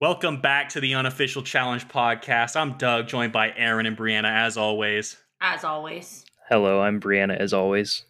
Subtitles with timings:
[0.00, 2.54] Welcome back to the unofficial challenge podcast.
[2.54, 5.16] I'm Doug, joined by Aren and Briana, as always.
[5.40, 6.24] As always.
[6.48, 8.04] Hello, I'm Briana, as always.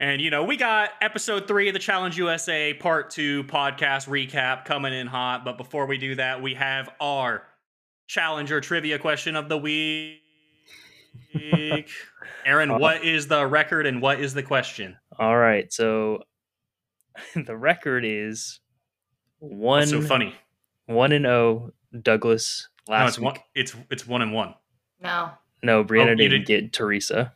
[0.00, 4.64] And you know, we got episode three of the Challenge USA Part Two podcast recap
[4.64, 5.44] coming in hot.
[5.44, 7.44] But before we do that, we have our
[8.08, 10.18] challenger trivia question of the week.
[12.44, 14.96] Aren, uh, what is the record and what is the question?
[15.16, 16.24] All right, so
[17.36, 18.58] the record is
[19.38, 19.78] one.
[19.78, 20.34] What's so funny?
[20.86, 21.72] One and zero.
[22.02, 23.24] Douglas No, last it's week.
[23.26, 23.36] one.
[23.54, 24.54] It's it's one and one.
[25.00, 25.30] No.
[25.62, 27.34] No, oh, Briana Oh, didn't did- get Teresa.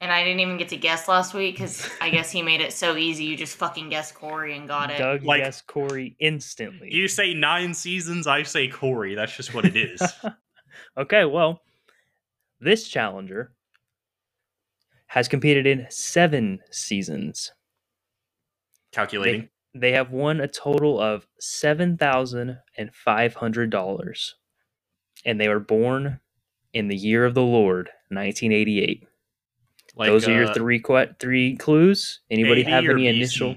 [0.00, 2.72] And I didn't even get to guess last week because I guess he made it
[2.74, 3.24] so easy.
[3.24, 4.98] You just fucking guessed Corey and got it.
[4.98, 6.92] Doug Like- guessed Corey instantly.
[6.94, 9.14] You say nine seasons, I say Corey.
[9.14, 10.02] That's just what it is.
[10.98, 11.62] okay, well,
[12.60, 13.52] this challenger
[15.06, 17.52] has competed in seven seasons.
[18.92, 19.42] Calculating.
[19.42, 19.48] They
[19.92, 24.34] have won a total of seven thousand and five hundred dollars,
[25.24, 26.20] and they were born
[26.72, 29.06] in the year of the Lord, nineteen eighty-eight.
[29.96, 32.20] Like, Those are your uh, three que- three clues.
[32.30, 33.56] Anybody have any initial?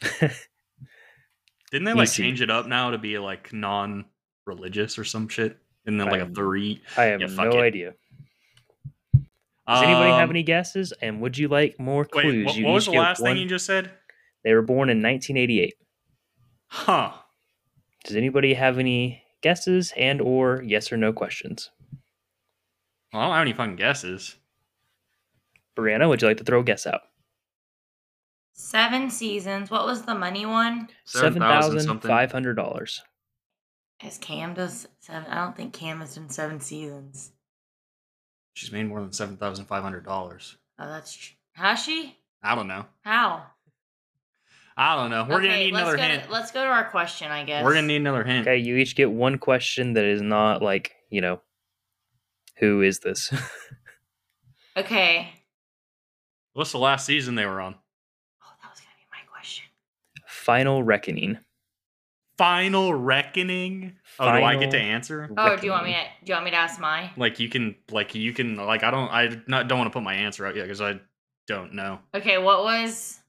[1.70, 2.14] Didn't they like BC.
[2.16, 5.58] change it up now to be like non-religious or some shit?
[5.86, 6.80] And then like a three.
[6.96, 7.62] I have Yeah, no it.
[7.62, 7.94] idea.
[9.66, 10.92] Does anybody have Um, any guesses?
[11.00, 12.24] And would you like more clues?
[12.24, 13.90] Wait, what, what was the last one- thing you just said?
[14.44, 15.74] They were born in 1988.
[16.66, 17.12] Huh.
[18.04, 21.70] Does anybody have any guesses and or yes or no questions?
[23.12, 24.36] Well, I don't have any fucking guesses.
[25.76, 27.00] Briana, would you like to throw a guess out?
[28.52, 29.70] Seven seasons.
[29.70, 30.88] What was the money one?
[31.04, 32.08] Seven 7,000 thousand something.
[32.08, 33.02] five hundred dollars.
[34.00, 35.28] As Cam does seven.
[35.30, 37.32] I don't think Cam has done seven seasons.
[38.52, 40.56] She's made more than seven thousand five hundred dollars.
[40.78, 42.16] Oh, that's tr- has she?
[42.42, 42.84] I don't know.
[43.02, 43.46] How?
[44.76, 45.22] I don't know.
[45.22, 46.24] We're gonna Okay, need let's another go hint.
[46.24, 47.64] To, let's go to our question, I guess.
[47.64, 48.46] We're gonna need another hint.
[48.46, 51.40] Okay, you each get one question that is not like you know,
[52.56, 53.32] who is this?
[54.76, 55.32] Okay.
[56.54, 57.76] What's the last season they were on?
[58.42, 59.66] Oh, that was gonna be my question.
[60.26, 61.38] Final reckoning.
[62.36, 63.92] Final Reckoning.
[64.18, 65.30] Oh, do I get to Final answer?
[65.36, 65.98] Oh, do you want me to?
[66.24, 67.12] Do you want me to ask my?
[67.16, 70.02] Like you can, like you can, like I don't, I not don't want to put
[70.02, 70.98] my answer out yet because I
[71.46, 72.00] don't know.
[72.12, 73.20] Okay, what was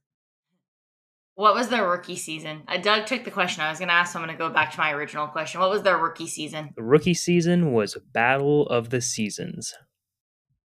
[1.36, 2.64] what was their rookie season?
[2.68, 3.62] Uh, Doug took the question.
[3.62, 5.60] I was gonna ask, so I'm gonna go back to my original question.
[5.60, 6.72] What was their rookie season?
[6.76, 9.74] The rookie season was Battle of the Seasons.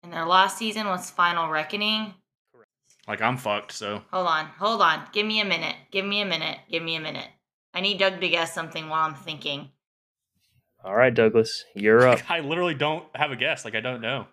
[0.02, 2.14] And their last season was Final Reckoning.
[3.08, 3.72] Like I'm fucked.
[3.72, 5.08] So Hold on, hold on.
[5.12, 5.76] Give me a minute.
[5.90, 6.58] Give me a minute.
[6.70, 7.28] Give me a minute.
[7.72, 9.70] I need Doug to guess something while I'm thinking.
[10.84, 12.20] All right, Douglas, you're up.
[12.30, 13.64] I literally don't have a guess.
[13.64, 14.26] Like I don't know.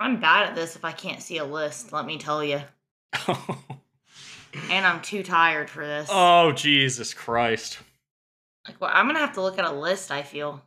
[0.00, 2.60] I'm bad at this if I can't see a list, let me tell you.
[4.70, 6.08] And I'm too tired for this.
[6.10, 7.78] oh Jesus Christ!
[8.66, 10.10] Like, well, I'm gonna have to look at a list.
[10.10, 10.62] I feel,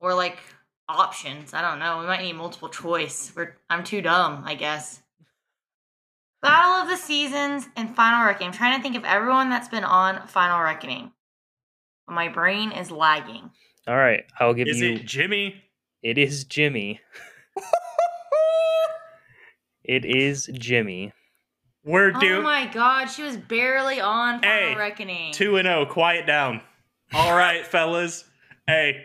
[0.00, 0.38] or like
[0.88, 1.54] options.
[1.54, 2.00] I don't know.
[2.00, 3.32] We might need multiple choice.
[3.36, 5.00] We're, I'm too dumb, I guess.
[6.42, 8.48] Battle of the Seasons and Final Reckoning.
[8.48, 11.12] I'm trying to think of everyone that's been on Final Reckoning.
[12.08, 13.50] My brain is lagging.
[13.86, 14.94] All right, I'll give Is you.
[14.94, 15.62] it Jimmy?
[16.02, 17.00] It is Jimmy.
[19.82, 21.12] It is Jimmy.
[21.84, 22.40] We're doing.
[22.40, 25.32] Oh my god, she was barely on Final Hey, Reckoning.
[25.32, 25.86] two and zero.
[25.86, 26.60] Quiet down.
[27.14, 28.24] All right, fellas.
[28.66, 29.04] Hey,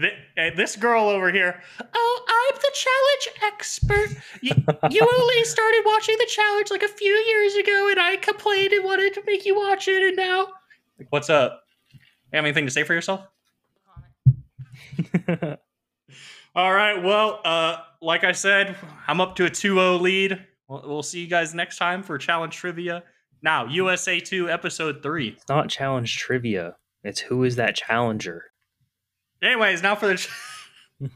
[0.00, 1.60] thi- hey, this girl over here.
[1.92, 4.22] Oh, I'm the challenge expert.
[4.42, 4.52] You,
[4.90, 8.84] you only started watching the challenge like a few years ago, and I complained and
[8.84, 10.46] wanted to make you watch it, and now.
[10.98, 11.62] Like, what's up?
[11.92, 11.98] You
[12.34, 13.22] have anything to say for yourself?
[16.54, 17.02] All right.
[17.02, 20.44] Well, uh, like I said, I'm up to a 2-0 lead.
[20.68, 23.04] We'll, we'll see you guys next time for challenge trivia.
[23.42, 25.28] Now, USA 2, episode 3.
[25.28, 26.76] It's not challenge trivia.
[27.04, 28.44] It's who is that challenger?
[29.42, 30.30] Anyways, now for the ch-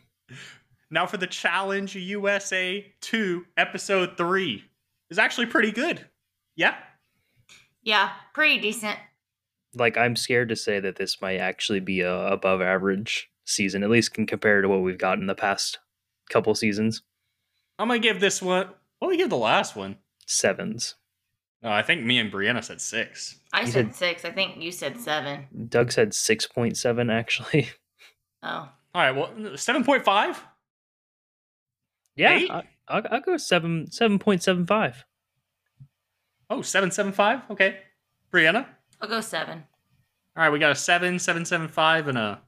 [0.91, 4.65] now for the challenge USA 2 episode 3.
[5.11, 6.07] Is actually pretty good.
[6.55, 6.77] Yeah.
[7.83, 8.97] yeah, pretty decent.
[9.75, 13.91] Like I'm scared to say that this might actually be a above average season, at
[13.91, 15.79] least can compare to what we've got in the past
[16.29, 17.03] couple seasons.
[17.79, 18.69] I'm going to give this one
[19.01, 19.97] What did we give the last one?
[20.27, 20.95] Sevens.
[21.63, 23.39] No, I think me and Briana said 6.
[23.53, 24.25] I said, said- six.
[24.25, 25.47] I think you said seven.
[25.69, 27.69] Doug said six point seven actually.
[28.43, 28.49] Oh,
[28.95, 30.37] All right, well, 7.5?
[32.17, 32.51] Yeah, Eight?
[32.51, 35.05] I, I'll, I'll go seven seven point seven five.
[36.49, 37.43] Oh, 775?
[37.51, 37.81] Okay.
[38.33, 38.65] Briana?
[38.99, 39.65] I'll go seven.
[40.35, 42.41] All right, we got a 7, 775, and a.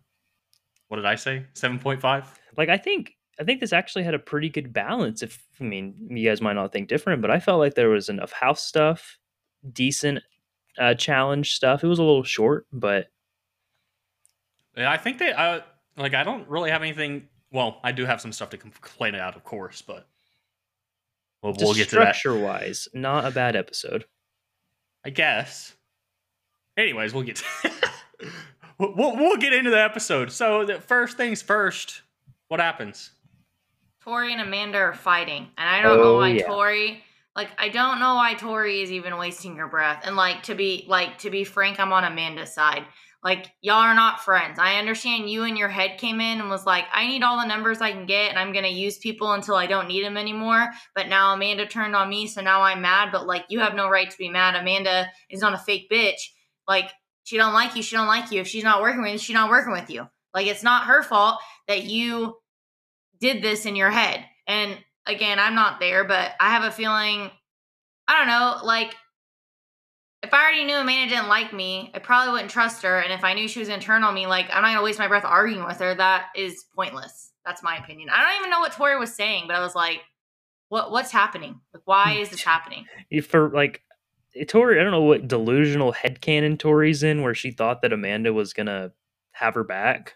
[0.89, 1.45] What did I say?
[1.55, 2.25] 7.5?
[2.57, 3.13] Like I think
[3.43, 5.21] I think this actually had a pretty good balance.
[5.21, 8.09] If I mean you guys might not think different, but I felt like there was
[8.09, 9.19] enough house stuff,
[9.73, 10.21] decent
[10.79, 11.83] uh, challenge stuff.
[11.83, 13.09] It was a little short, but
[14.77, 15.33] Yeah, I think they.
[15.33, 15.61] Uh,
[15.97, 17.29] like, I don't really have anything.
[17.51, 20.07] Well, I do have some stuff to complain about, of course, but
[21.43, 22.15] we'll, we'll get to that.
[22.15, 24.05] structure wise, not a bad episode.
[25.05, 25.75] I guess.
[26.77, 27.37] Anyways, we'll get.
[27.37, 27.73] To
[28.79, 30.31] we'll, we'll we'll get into the episode.
[30.31, 32.03] So, the first things first.
[32.47, 33.11] What happens?
[34.05, 36.47] Tori and Amanda are fighting, and I don't know Oh, why yeah.
[36.47, 37.03] Tori.
[37.35, 40.03] Like, I don't know why Tori is even wasting her breath.
[40.05, 42.85] And like to be like to be frank, I'm on Amanda's side.
[43.25, 44.59] Like, y'all are not friends.
[44.59, 47.47] I understand you and your head came in and was like, I need all the
[47.47, 50.69] numbers I can get, and I'm gonna use people until I don't need them anymore.
[50.97, 53.11] But now Amanda turned on me, so now I'm mad.
[53.13, 54.57] But like, you have no right to be mad.
[54.57, 56.21] Amanda is not a fake bitch.
[56.67, 56.91] Like,
[57.23, 57.83] she don't like you.
[57.83, 58.41] She don't like you.
[58.41, 60.09] If she's not working with you, she's not working with you.
[60.35, 61.39] Like, it's not her fault
[61.69, 62.37] that you
[63.23, 64.23] did this in your head.
[64.47, 64.77] And
[65.07, 67.31] again, I'm not there, but I have a feeling,
[68.09, 68.95] I don't know, like
[70.23, 72.99] if I already knew Amanda didn't like me, I probably wouldn't trust her.
[72.99, 74.99] And if I knew she was gonna turn on me, like I'm not gonna waste
[74.99, 75.95] my breath arguing with her.
[75.95, 77.33] That is pointless.
[77.47, 78.09] That's my opinion.
[78.11, 80.01] I don't even know what Tori was saying, but I was like,
[80.69, 81.61] what what's happening?
[81.73, 82.87] Like why is this happening?
[83.11, 83.83] If For like
[84.37, 88.33] eh, Tori, I don't know what delusional headcanon Tori's in, where she thought that Amanda
[88.33, 88.93] was gonna
[89.33, 90.15] have her back.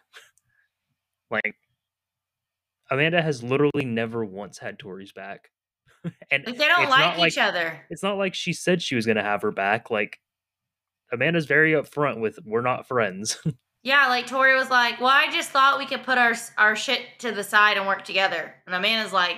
[1.28, 1.56] Like
[2.90, 5.50] Amanda has literally never once had Tori's back,
[6.30, 7.80] and they don't it's like not each other.
[7.90, 9.90] It's not like she said she was gonna have her back.
[9.90, 10.20] Like
[11.12, 13.38] Amanda's very upfront with we're not friends.
[13.82, 17.02] Yeah, like Tori was like, "Well, I just thought we could put our our shit
[17.20, 19.36] to the side and work together." And Amanda's like,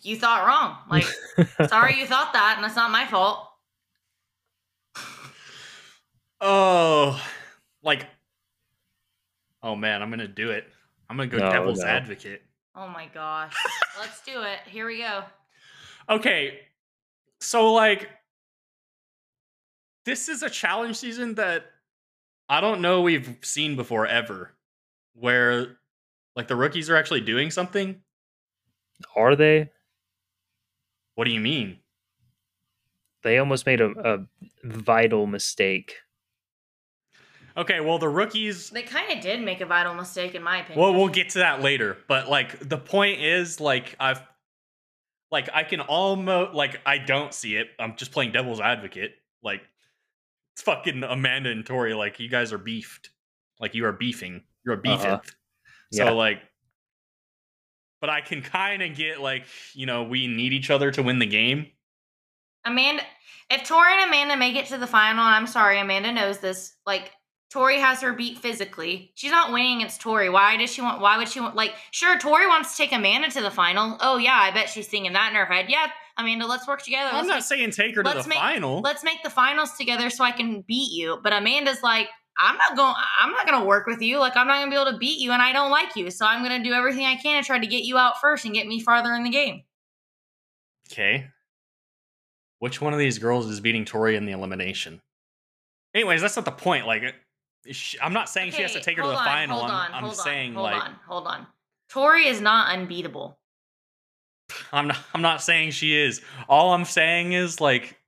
[0.00, 0.78] "You thought wrong.
[0.88, 3.46] Like, sorry you thought that, and it's not my fault."
[6.40, 7.22] Oh,
[7.82, 8.06] like,
[9.62, 10.64] oh man, I'm gonna do it.
[11.10, 11.86] I'm gonna go No, devil's no.
[11.86, 12.42] advocate.
[12.76, 13.54] Oh my gosh.
[14.00, 14.58] Let's do it.
[14.66, 15.22] Here we go.
[16.08, 16.58] Okay,
[17.40, 18.10] so like,
[20.04, 21.64] this is a challenge season that
[22.48, 24.52] I don't know we've seen before ever,
[25.14, 25.78] where
[26.36, 28.02] like the rookies are actually doing something.
[29.16, 29.70] Are they?
[31.14, 31.78] What do you mean?
[33.22, 34.26] They almost made a, a
[34.62, 35.94] vital mistake.
[37.56, 40.82] Okay, well the rookies They kind of did make a vital mistake, in my opinion.
[40.82, 41.96] Well, we'll get to that later.
[42.08, 44.20] But like the point is, like I've,
[45.30, 47.68] like I can almost like I don't see it.
[47.78, 49.12] I'm just playing devil's advocate.
[49.42, 49.62] Like
[50.54, 51.94] it's fucking Amanda and Tori.
[51.94, 53.10] Like you guys are beefed.
[53.60, 54.42] Like you are beefing.
[54.64, 55.06] You're a beefing.
[55.10, 55.20] Uh-huh.
[55.92, 56.10] So Yeah.
[56.10, 56.40] like,
[58.00, 61.20] but I can kind of get like you know we need each other to win
[61.20, 61.66] the game.
[62.64, 63.02] Amanda,
[63.50, 66.74] if Tori and Amanda make it to the final, I'm sorry, Amanda knows this.
[66.86, 67.12] Like
[67.54, 69.12] Tori has her beat physically.
[69.14, 70.28] She's not winning against Tori.
[70.28, 71.00] Why does she want?
[71.00, 71.54] Why would she want?
[71.54, 73.96] Like, sure, Tori wants to take Amanda to the final.
[74.00, 75.66] Oh yeah, I bet she's thinking that in her head.
[75.68, 75.86] Yeah,
[76.18, 77.10] Amanda, let's work together.
[77.10, 78.80] I'm Let's not make- saying take her to the make- final.
[78.80, 81.20] let's make the finals together so I can beat you.
[81.22, 82.08] But Amanda's like,
[82.40, 82.92] I'm not going.
[83.20, 84.18] I'm not going to work with you.
[84.18, 86.10] Like, I'm not going to be able to beat you, and I don't like you.
[86.10, 88.44] So I'm going to do everything I can to try to get you out first
[88.44, 89.62] and get me farther in the game.
[90.90, 91.28] Okay.
[92.58, 95.02] Which one of these girls is beating Tori in the elimination?
[95.94, 96.86] Anyways, that's not the point.
[96.88, 97.14] Like,
[97.66, 99.58] it- sh- I'm not saying she has to take her to the on, final.
[99.58, 101.46] Hold I'm, on, I'm hold saying on, hold like on, hold on.
[101.88, 103.38] Tori is not unbeatable.
[104.72, 104.98] I'm not.
[105.14, 106.20] I'm not saying she is.
[106.48, 107.98] All I'm saying is like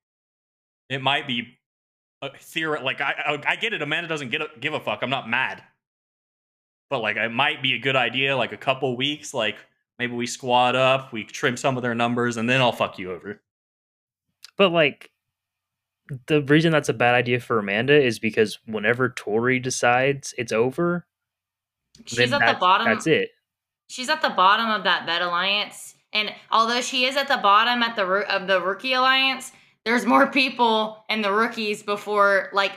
[0.88, 1.58] it might be
[2.22, 2.80] uh, a theory.
[2.82, 3.82] Like I, I, I get it.
[3.82, 5.00] Amanda doesn't get a, give a fuck.
[5.02, 5.62] I'm not mad.
[6.88, 8.36] But like, it might be a good idea.
[8.36, 9.34] Like a couple weeks.
[9.34, 9.56] Like
[9.98, 13.12] maybe we squad up, we trim some of their numbers, and then I'll fuck you
[13.12, 13.40] over.
[14.56, 15.10] But like
[16.26, 21.06] the reason that's a bad idea for Amanda is because whenever Tori decides it's over,
[22.04, 22.86] She's at the bottom.
[22.86, 23.30] That's it.
[23.88, 27.82] She's at the bottom of that bet alliance, and although she is at the bottom
[27.82, 29.52] at the of the rookie alliance,
[29.84, 32.72] there's more people in the rookies before like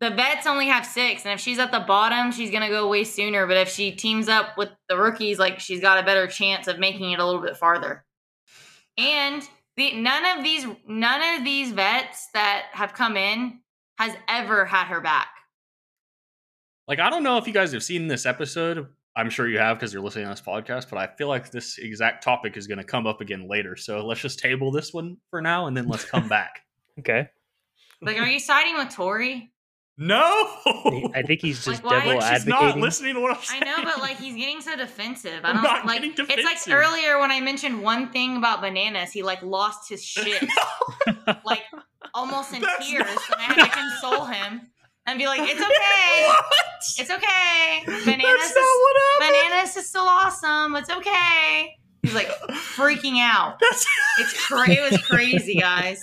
[0.00, 3.04] the vets only have six, and if she's at the bottom, she's gonna go away
[3.04, 3.46] sooner.
[3.46, 6.78] But if she teams up with the rookies, like she's got a better chance of
[6.78, 8.04] making it a little bit farther.
[8.96, 13.60] And the none of these none of these vets that have come in
[13.98, 15.28] has ever had her back.
[16.86, 18.86] Like I don't know if you guys have seen this episode.
[19.16, 20.90] I'm sure you have because you're listening to this podcast.
[20.90, 23.76] But I feel like this exact topic is going to come up again later.
[23.76, 26.60] So let's just table this one for now, and then let's come back.
[26.98, 27.28] Okay.
[28.02, 29.53] Like, are you siding with Tori?
[29.96, 30.24] No,
[31.14, 33.62] I think he's just Like, why- devil like she's not listening to what I'm saying.
[33.62, 35.44] I know, but like he's getting so defensive.
[35.44, 36.00] I I'm don't not like.
[36.02, 40.04] getting It's like earlier when I mentioned one thing about bananas, he like lost his
[40.04, 40.42] shit,
[41.44, 41.62] like
[42.12, 44.62] almost in That's tears, not- and I had to console him
[45.06, 46.44] and be like, "It's okay, What?
[46.98, 47.82] it's okay.
[47.86, 48.96] That's Bananas not is what
[49.32, 50.74] bananas is still awesome.
[50.76, 53.58] It's okay." He's like freaking out.
[53.60, 53.86] That's
[54.18, 56.02] It's cra- it was crazy, guys.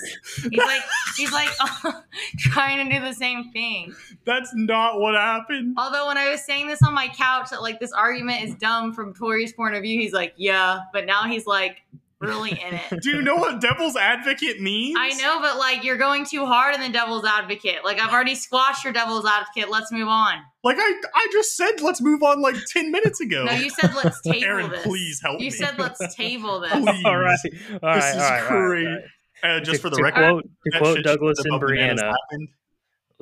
[0.50, 0.82] He's like
[1.16, 1.50] he's like
[2.40, 3.94] trying to do the same thing.
[4.26, 5.76] that's not what happened.
[5.78, 8.94] Although when I was saying this on my couch that like this argument is dumb
[8.94, 11.84] from Tori's point of view, he's like, yeah, but now he's like
[12.22, 13.02] really in it.
[13.02, 14.96] Do you know what devil's advocate means?
[15.00, 17.84] I know, but like you're going too hard in the devil's advocate.
[17.84, 19.70] Like I've already squashed your devil's advocate.
[19.70, 20.36] Let's move on.
[20.64, 23.46] Like I, I just said, let's move on like ten minutes ago.
[23.46, 24.84] No, you said let's table Aren, this.
[24.84, 25.52] please help You me.
[25.52, 26.72] said let's table this.
[26.72, 27.06] Please.
[27.06, 27.38] all right,
[27.84, 28.88] all right, This is all right, all right, great.
[28.88, 29.04] all right.
[29.44, 32.14] Uh, just To- for the to record, quote, to quote Douglas and Briana,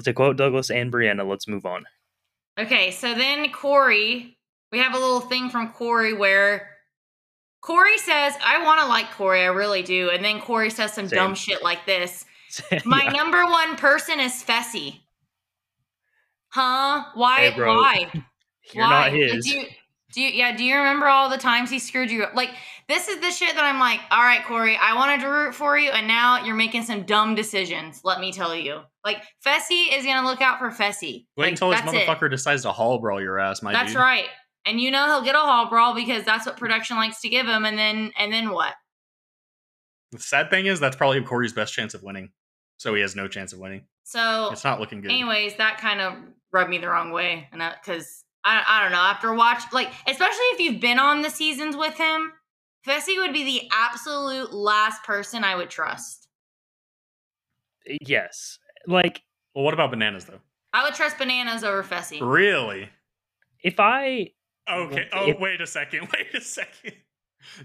[0.03, 1.85] to quote Douglas and Briana, let's move on.
[2.59, 4.37] Okay, so then Corey,
[4.71, 6.67] we have a little thing from Corey where
[7.61, 10.09] Corey says, I want to like Corey, I really do.
[10.11, 11.17] And then Corey says some Same.
[11.17, 12.25] dumb shit like this.
[12.85, 13.11] My Yeah.
[13.11, 15.01] number one person is Fessy.
[16.49, 17.05] Huh?
[17.13, 17.49] Why?
[17.51, 17.59] Hey.
[17.61, 18.11] Why?
[18.73, 18.89] You're Why?
[18.89, 19.45] not his.
[19.45, 19.65] Do you,
[20.13, 22.33] do you, yeah, do you remember all the times he screwed you up?
[22.35, 22.49] Like,
[22.87, 25.77] this is the shit that I'm like, all right, Corey, I wanted to root for
[25.77, 28.81] you, and now you're making some dumb decisions, let me tell you.
[29.05, 31.25] Like, Fessy is going to look out for Fessy.
[31.37, 32.07] Wait like, until this that's it.
[32.07, 34.01] motherfucker decides to hall brawl your ass, my That's dude.
[34.01, 34.25] right.
[34.65, 37.47] And you know he'll get a hall brawl because that's what production likes to give
[37.47, 38.73] him, and then and then what?
[40.11, 42.31] The sad thing is, that's probably Corey's best chance of winning.
[42.77, 43.85] So he has no chance of winning.
[44.03, 45.11] So It's not looking good.
[45.11, 46.13] anyways, that kind of
[46.51, 50.45] rubbed me the wrong way, and because I, I don't know after watch like especially
[50.53, 52.31] if you've been on the seasons with him,
[52.87, 56.27] Fessy would be the absolute last person I would trust.
[57.87, 59.21] Eh, yes, like
[59.55, 60.39] Well, what about bananas though?
[60.73, 62.19] I would trust bananas over Fessy.
[62.21, 62.89] Really?
[63.61, 64.29] if I
[64.71, 65.07] Okay.
[65.13, 66.01] Oh, if- wait a second.
[66.13, 66.93] Wait a second.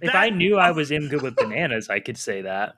[0.00, 2.74] if That- I knew I was in good with bananas, I could say that.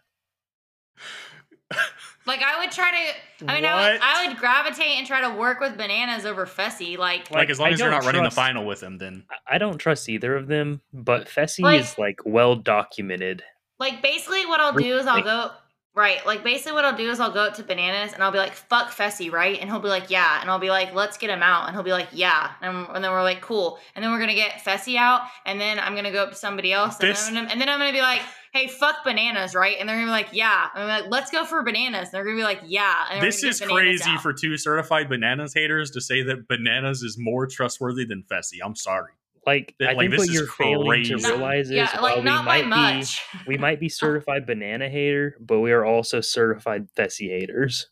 [2.27, 3.47] Like I would try to.
[3.51, 6.97] I mean, I would, I would gravitate and try to work with bananas over Fessy.
[6.99, 8.99] Like, like, Like, as long I as you're don't not running the final with him,
[8.99, 13.43] then I- I don't trust either of them, but Fessy Like- is like well documented.
[13.79, 15.27] Like basically what I'll do is I'll Really?
[15.29, 15.51] go
[15.97, 16.25] right.
[16.27, 18.53] Like basically what I'll do is I'll go up to bananas and I'll be like,
[18.53, 19.59] "Fuck Fessy," right?
[19.61, 21.83] And he'll be like, "Yeah," and I'll be like, "Let's get him out," and he'll
[21.83, 24.97] be like, "Yeah," and, and then we're like, "Cool," and then we're gonna get Fessy
[24.97, 27.53] out, and then I'm gonna go up to somebody else, and, This- then, I'm gonna,
[27.53, 28.23] and then I'm gonna be like,
[28.53, 29.77] "Hey, fuck bananas," right?
[29.81, 32.25] And they're gonna be like, "Yeah," and I'm like, "Let's go for bananas," and they're
[32.25, 34.23] gonna be like, "Yeah," this is crazy out.
[34.23, 38.59] for two certified bananas haters to say that bananas is more trustworthy than Fessy.
[38.65, 39.13] I'm sorry.
[39.47, 41.17] Like That- I like, think this what is you're failing to.
[41.17, 42.67] Not- realize is yeah, while like oh, we not by might
[42.99, 43.21] much.
[43.33, 47.87] be we might be certified banana hater, but we are also certified Fessy haters.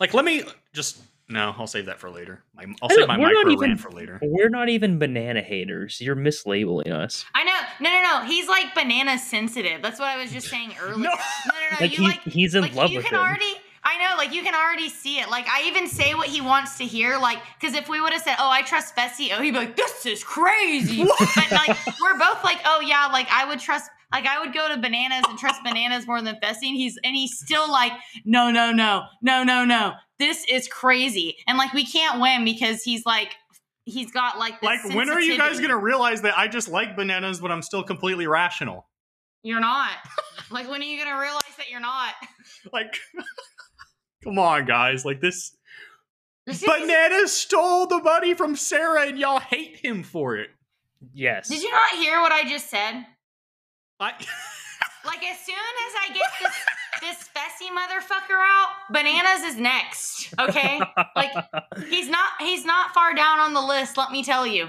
[0.00, 0.98] Like, let me just
[1.28, 1.54] no.
[1.56, 2.42] I'll save that for later.
[2.54, 4.18] My, I'll I save my we're not micro even- rant for later.
[4.22, 5.98] We're not even banana haters.
[6.00, 7.24] You're mislabeling us.
[7.34, 7.58] I know.
[7.80, 8.26] No, no, no.
[8.26, 9.80] He's like banana sensitive.
[9.82, 10.96] That's what I was just saying earlier.
[10.98, 11.10] No.
[11.10, 11.76] no, no, no.
[11.80, 13.20] Like you he, like he's in like love you with can him.
[13.24, 15.28] already I know, like you can already see it.
[15.28, 18.22] Like I even say what he wants to hear, like because if we would have
[18.22, 22.18] said, "Oh, I trust Fessy," oh, he'd be like, "This is crazy." but like we're
[22.18, 23.90] both like, "Oh yeah," like I would trust.
[24.12, 27.16] Like I would go to bananas and trust bananas more than Fessy, and he's and
[27.16, 27.92] he's still like,
[28.24, 29.94] "No, no, no, no, no, no.
[30.18, 33.34] This is crazy," and like we can't win because he's like.
[33.84, 36.94] He's got like this Like, when are you guys gonna realize that I just like
[36.94, 38.86] bananas, but I'm still completely rational?
[39.42, 39.90] You're not.
[40.52, 42.14] like when are you gonna realize that you're not?
[42.72, 42.96] Like,
[44.24, 45.04] come on, guys.
[45.04, 45.56] Like this.
[46.46, 50.50] There's just- Bananas stole the money from Sarah, and y'all hate him for it.
[51.12, 51.48] Yes.
[51.48, 53.06] Did you not hear what I just said?
[54.00, 54.12] I.
[55.04, 56.54] Like as soon as I get this
[57.00, 60.32] this Fessy motherfucker out, bananas is next.
[60.38, 60.80] Okay,
[61.16, 61.32] like
[61.88, 63.96] he's not he's not far down on the list.
[63.96, 64.68] Let me tell you.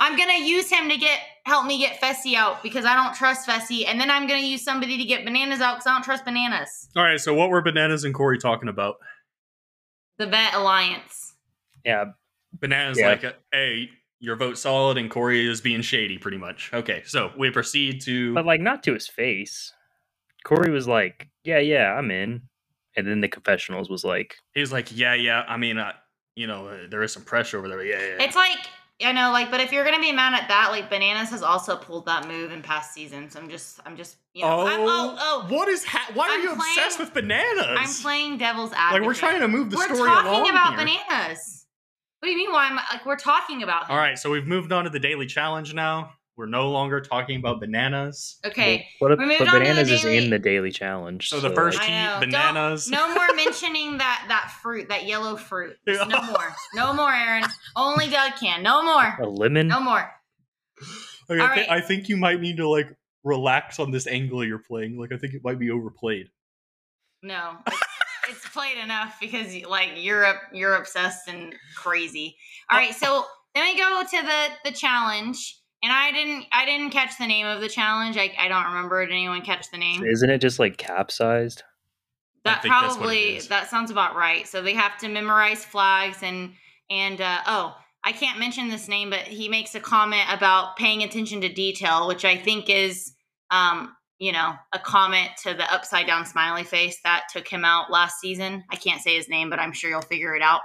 [0.00, 3.48] I'm gonna use him to get help me get Fessy out because I don't trust
[3.48, 6.24] Fessy, and then I'm gonna use somebody to get bananas out because I don't trust
[6.24, 6.88] bananas.
[6.96, 7.20] All right.
[7.20, 8.96] So, what were bananas and Corey talking about?
[10.18, 11.34] The Vet Alliance.
[11.34, 12.04] Uh, yeah,
[12.54, 13.08] Bananas Yeah.
[13.08, 16.70] like, uh, hey, your vote solid, and Corey is being shady, pretty much.
[16.72, 17.02] Okay.
[17.04, 18.34] So we proceed to.
[18.34, 19.72] but like not to his face.
[20.44, 22.42] Corey was like, "Yeah, yeah, I'm in,"
[22.96, 25.44] and then the confessionals was like, He's like, yeah, yeah.
[25.46, 25.92] I mean, uh,
[26.34, 27.82] you know, uh, there is some pressure over there.
[27.84, 28.16] Yeah, yeah.
[28.18, 28.24] yeah.
[28.24, 28.58] It's like
[29.04, 31.76] I know, like, but if you're gonna be mad at that, like, bananas has also
[31.76, 33.36] pulled that move in past seasons.
[33.36, 35.84] I'm just, I'm just, you know, oh, I'm, oh, oh, what is?
[35.84, 37.76] Ha- why are I'm you obsessed playing- with bananas?
[37.78, 39.02] I'm playing devil's advocate.
[39.02, 40.24] Like we're trying to move the story around.
[40.24, 40.98] We're talking about here.
[41.10, 41.66] bananas.
[42.20, 42.50] What do you mean?
[42.52, 43.84] Why am I like we're talking about?
[43.84, 43.90] Him.
[43.90, 46.14] All right, so we've moved on to the daily challenge now.
[46.36, 48.36] We're no longer talking about bananas.
[48.44, 48.86] Okay.
[48.98, 49.12] "What?
[49.12, 51.50] if- We moved but on to the bananas is in the daily challenge." So the
[51.50, 52.10] first I heat, know.
[52.20, 52.88] Don't- bananas.
[52.90, 55.78] No more mentioning that that fruit, that yellow fruit.
[55.88, 56.54] Just no more.
[56.74, 57.44] No more, Aren.
[57.74, 58.62] Only Doug can.
[58.62, 59.16] No more.
[59.20, 59.68] a lemon.
[59.68, 60.10] No more.
[61.28, 61.70] Like, All I, thi- right.
[61.70, 64.98] I think you might need to like relax on this angle you're playing.
[64.98, 66.28] Like I think it might be overplayed.
[67.22, 67.56] No.
[67.66, 67.80] It's,
[68.28, 72.36] it's played enough because like you're you're obsessed and crazy.
[72.70, 73.24] All right, so
[73.54, 77.46] then we go to the the challenge, And I didn't I didn't catch the name
[77.46, 78.16] of the challenge.
[78.16, 79.04] I, I don't remember.
[79.04, 80.04] Did anyone catch the name?
[80.04, 81.62] Isn't it just like capsized?
[82.44, 84.46] That think that's what it probably that sounds about right.
[84.46, 86.52] So they have to memorize flags and
[86.90, 91.02] and uh, oh, I can't mention this name, but he makes a comment about paying
[91.02, 93.12] attention to detail, which I think is
[93.50, 97.90] um, you know, a comment to the upside down smiley face that took him out
[97.90, 98.64] last season.
[98.70, 100.62] I can't say his name, but I'm sure you'll figure it out.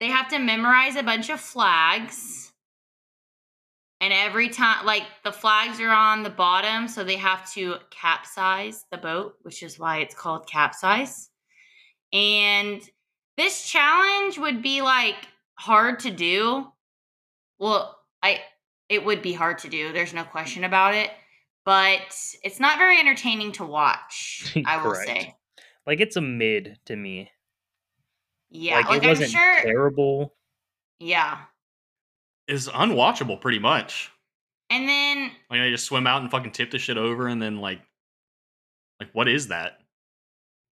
[0.00, 2.45] They have to memorize a bunch of flags.
[4.00, 8.84] And every time, like the flags are on the bottom, so they have to capsize
[8.90, 11.30] the boat, which is why it's called capsize.
[12.12, 12.82] And
[13.36, 15.16] this challenge would be like
[15.54, 16.66] hard to do.
[17.58, 18.40] Well, I
[18.88, 19.92] it would be hard to do.
[19.92, 21.10] There's no question about it.
[21.64, 22.00] But
[22.44, 24.54] it's not very entertaining to watch.
[24.66, 25.34] I will say.
[25.86, 27.30] Like it's a mid to me.
[28.50, 29.60] Yeah, like, like, it I'm wasn't sure.
[29.62, 30.34] terrible.
[31.00, 31.38] Yeah,
[32.48, 34.10] Is unwatchable pretty much.
[34.70, 37.58] and then Like they just swim out and fucking tip the shit over, and then
[37.58, 37.80] like,
[39.00, 39.78] like what is that?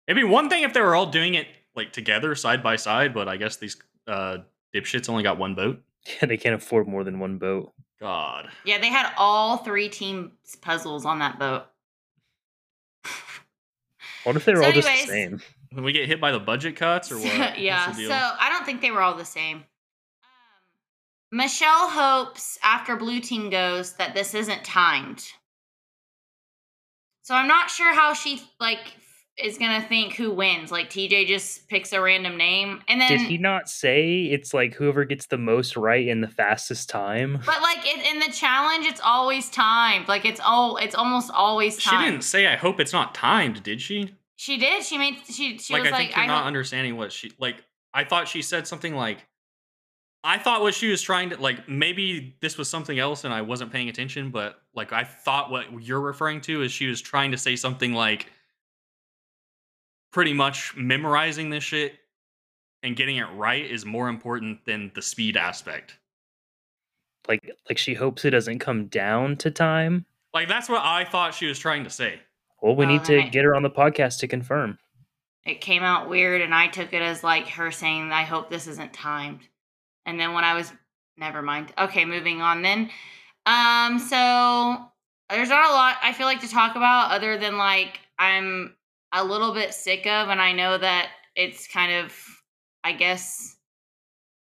[0.06, 3.12] It'd be one thing if they were all doing it like together, side by side,
[3.12, 4.38] but I guess these uh
[4.74, 5.82] dipshits only got one boat.
[6.22, 7.72] Yeah, they can't afford more than one boat.
[8.00, 10.30] God, yeah, they had all three teams
[10.60, 11.64] puzzles on that boat.
[14.22, 15.40] What if they were So all just the same?
[15.74, 17.58] Did we get hit by the budget cuts or what?
[17.58, 18.12] Yeah, so?
[18.12, 19.64] I don't think they were all the same.
[21.32, 25.24] Michele hopes after Blue Team goes that this isn't timed.
[27.22, 28.78] So I'm not sure how she like
[29.36, 30.70] is gonna think who wins.
[30.70, 34.74] Like TJ just picks a random name, and then Did he not say it's like
[34.74, 37.40] whoever gets the most right in the fastest time?
[37.44, 40.06] but like it, in the challenge, it's always timed.
[40.08, 42.04] Like it's all it's almost always timed.
[42.04, 42.46] she didn't say.
[42.46, 44.14] I hope it's not timed, did she?
[44.36, 44.84] She did.
[44.84, 45.16] She made.
[45.28, 47.56] She she like was I like, think you're I not hope- understanding what she like.
[47.92, 49.26] I thought she said something like.
[50.26, 51.68] I thought what she was trying to like.
[51.68, 54.30] Maybe this was something else, and I wasn't paying attention.
[54.30, 57.92] But like, I thought what you're referring to is she was trying to say something
[57.92, 58.26] like,
[60.10, 61.92] pretty much memorizing this shit
[62.82, 65.98] and getting it right is more important than the speed aspect.
[67.28, 70.06] Like like she hopes it doesn't come down to time.
[70.32, 72.18] Like that's what I thought she was trying to say.
[72.62, 73.30] Well, we need to right.
[73.30, 74.78] get her on the podcast to confirm.
[75.44, 78.66] it came out weird and I took it as like her saying, I hope this
[78.66, 79.40] isn't timed.
[80.06, 80.72] And then when I was
[81.18, 81.72] never mind.
[81.78, 82.90] Okay, moving on then.
[83.44, 84.86] Um, so
[85.30, 88.74] there's not a lot I feel like to talk about other than like I'm
[89.12, 92.14] a little bit sick of and I know that it's kind of
[92.84, 93.56] I guess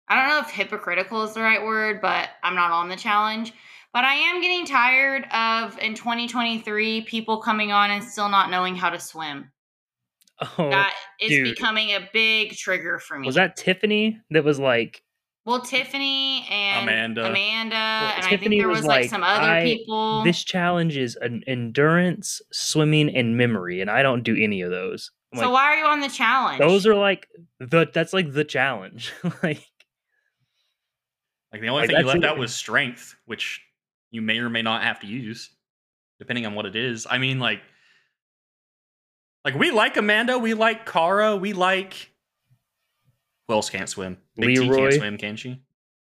[0.08, 3.52] I don't know if hypocritical is the right word, but I'm not on the challenge.
[3.94, 8.74] But I am getting tired of in 2023 people coming on and still not knowing
[8.74, 9.50] how to swim
[10.58, 11.44] Oh, that is dude.
[11.44, 13.26] becoming a big trigger for me.
[13.26, 15.02] was that Tiffany that was like,
[15.44, 17.26] well, Tiffany and Amanda.
[17.30, 20.22] Amanda, and I think Tiffany there was was like, like, some other I- people.
[20.24, 25.10] this challenge is an endurance, swimming, and memory, and I don't do any of those.
[25.32, 26.58] I'm so like, why are you on the challenge?
[26.58, 27.26] those are like
[27.58, 29.12] the that's like the challenge.
[29.42, 29.64] like
[31.52, 32.24] Like the only Like, thing you left it.
[32.24, 33.60] out was strength, which
[34.10, 35.50] you may or may not have to use,
[36.18, 37.06] depending on what it is.
[37.10, 37.62] I mean, like,
[39.44, 42.10] like we like Amanda, we like Kara, we like.
[43.52, 44.16] Who else can't swim?
[44.36, 44.76] Big T Leroy.
[44.88, 45.60] can't swim, can she?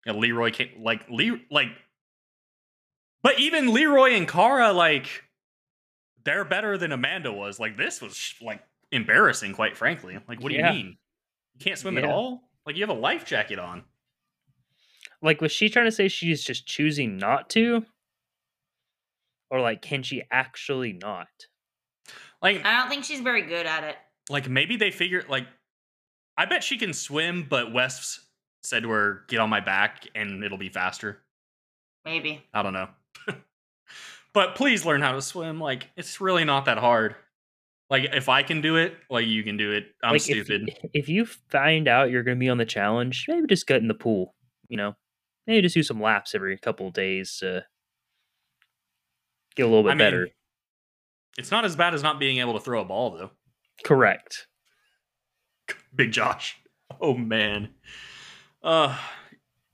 [0.04, 0.80] Yeah, Leroy can't.
[0.82, 1.68] Like Le, like.
[3.22, 5.06] But even Leroy and Kara, like,
[6.24, 7.60] they're better than Amanda was.
[7.60, 10.18] Like this was like embarrassing, quite frankly.
[10.28, 10.72] Like, what do Yeah.
[10.72, 10.96] you mean?
[11.54, 12.42] You can't swim at all?
[12.66, 13.84] Like you have a life jacket on.
[15.22, 17.84] like was she trying to say she's just choosing not to?
[19.50, 21.28] Or like can she actually not?
[22.42, 23.96] Like I don't think she's very good at it.
[24.28, 25.46] like maybe they figure like
[26.38, 28.20] I bet she can swim, but Wes
[28.62, 31.20] said to her, "Get on my back, and it'll be faster."
[32.04, 32.42] Maybe.
[32.54, 32.88] I don't know,
[34.32, 35.60] but please learn how to swim.
[35.60, 37.16] Like it's really not that hard.
[37.90, 39.86] Like if I can do it, like you can do it.
[40.02, 40.68] I'm like stupid.
[40.68, 43.88] If, if you find out you're gonna be on the challenge, maybe just get in
[43.88, 44.34] the pool,
[44.68, 44.94] you know?
[45.46, 47.64] Maybe just do some laps every couple of days to
[49.56, 50.28] get a little bit I mean, better.
[51.38, 53.30] It's not as bad as not being able to throw a ball, though.
[53.84, 54.47] Correct.
[55.98, 56.56] Big Josh.
[57.02, 57.68] Oh man.
[58.62, 58.98] Uh.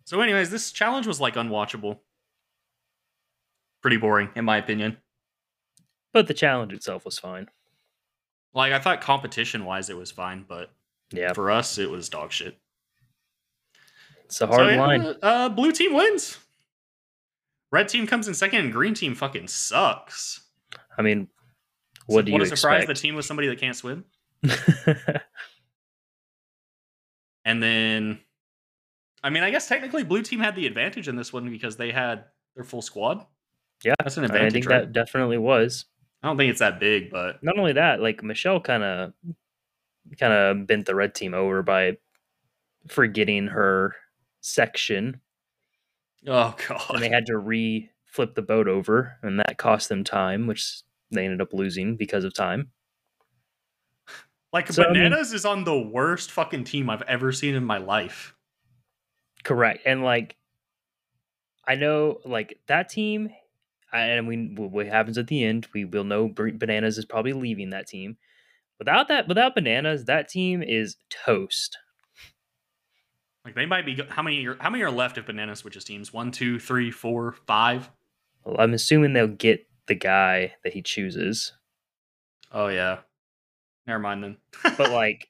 [0.05, 2.01] So, anyways, this challenge was like unwatchable.
[3.83, 4.97] Pretty boring, in my opinion.
[6.13, 7.47] But the challenge itself was fine.
[8.53, 10.71] Like I thought, competition wise, it was fine, but
[11.13, 11.33] Yeah.
[11.35, 12.59] for us, it was dog shit.
[14.25, 15.15] It's a hard So, line.
[15.23, 16.39] Uh, blue team wins.
[17.71, 20.41] Red team comes in second, and green team fucking sucks.
[20.99, 21.29] I mean,
[21.97, 22.87] So what do you a surprise!
[22.89, 24.05] The team was somebody that can't swim,
[27.45, 28.21] and then,
[29.23, 31.91] I mean, I guess technically blue team had the advantage in this one because they
[31.91, 33.27] had their full squad.
[33.83, 34.53] Yeah, that's an advantage.
[34.53, 34.81] I think right?
[34.81, 35.87] that definitely was.
[36.23, 39.13] I don't think it's that big, but Not only that, like Michele kind of
[40.19, 41.99] kind of bent the red team over by
[42.89, 43.95] forgetting her
[44.41, 45.21] section,
[46.27, 50.03] oh god, and they had to re flip the boat over, and that cost them
[50.03, 52.71] time, which they ended up losing because of time.
[54.55, 57.65] Like So, I mean- bananas is on the worst fucking team I've ever seen in
[57.65, 58.35] my life.
[59.43, 59.83] Correct.
[59.85, 60.37] And like
[61.67, 63.31] I know like that team
[63.93, 67.87] and we what happens at the end, we will know Bananas is probably leaving that
[67.87, 68.17] team.
[68.79, 71.79] Without that without Bananas, that team is toast.
[73.45, 74.01] Like they might be.
[74.09, 74.47] How many?
[74.47, 76.13] Are, how many are left if banana switches teams?
[76.13, 77.91] One, two, three, four, five.
[78.43, 81.53] Well, I'm assuming they'll get the guy that he chooses.
[82.51, 83.01] Oh yeah.
[83.87, 84.37] Never mind then.
[84.77, 85.29] But like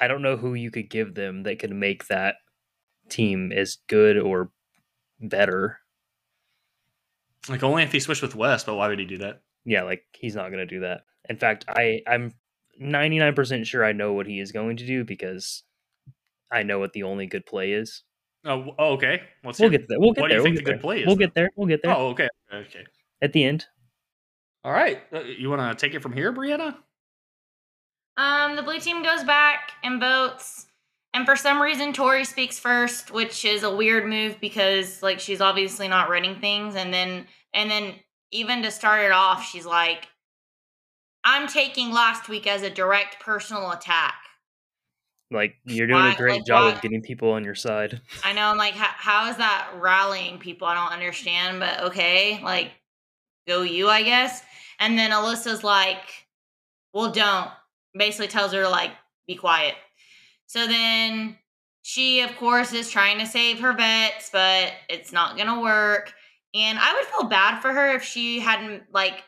[0.00, 2.36] I don't know who you could give them that could make that
[3.08, 4.50] team as good or
[5.20, 5.78] better.
[7.48, 8.64] like only if he switched with Wes.
[8.64, 9.40] But why would he do that?
[9.64, 11.02] Yeah, like he's not going to do that.
[11.28, 12.32] In fact, I I'm
[12.80, 15.62] 99% sure I know what he is going to do because
[16.52, 18.02] I know what the only good play is.
[18.44, 19.22] Oh, oh okay.
[19.42, 19.98] We'll get there.
[19.98, 20.38] We'll get what do there.
[20.38, 20.74] you we'll think get the there.
[20.76, 21.50] good play is, We'll get there.
[21.56, 22.28] We'll get there Oh, okay.
[22.52, 22.84] Okay.
[23.22, 23.64] at the end.
[24.62, 25.00] All right.
[25.12, 26.76] Uh, You want to take it from here, Briana?
[28.16, 30.66] Um, the blue team goes back and votes,
[31.12, 35.40] and for some reason Tori speaks first, which is a weird move because like she's
[35.40, 37.94] obviously not running things, and then and then
[38.32, 40.08] even to start it off, she's like,
[41.24, 44.14] "I'm taking last week as a direct personal attack."
[45.30, 48.00] Like you're doing Why- a great like, job why- of getting people on your side.
[48.24, 50.68] I know, I'm like, how, how is that rallying people?
[50.68, 52.70] I don't understand, but okay, like,
[53.48, 54.42] go you, I guess.
[54.78, 56.26] And then Alyssa's like,
[56.94, 57.50] well, don't.
[57.96, 58.90] Basically tells her to, like,
[59.26, 59.74] be quiet.
[60.46, 61.36] So then
[61.82, 66.12] she, of course, is trying to save her vets, but it's not going to work.
[66.54, 69.22] And I would feel bad for her if she hadn't, like,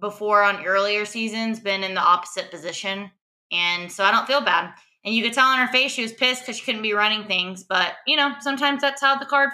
[0.00, 3.10] before on earlier seasons been in the opposite position.
[3.52, 4.72] And so I don't feel bad.
[5.04, 7.24] And you could tell on her face she was pissed because she couldn't be running
[7.26, 7.64] things.
[7.64, 9.50] But you know, sometimes that's how the card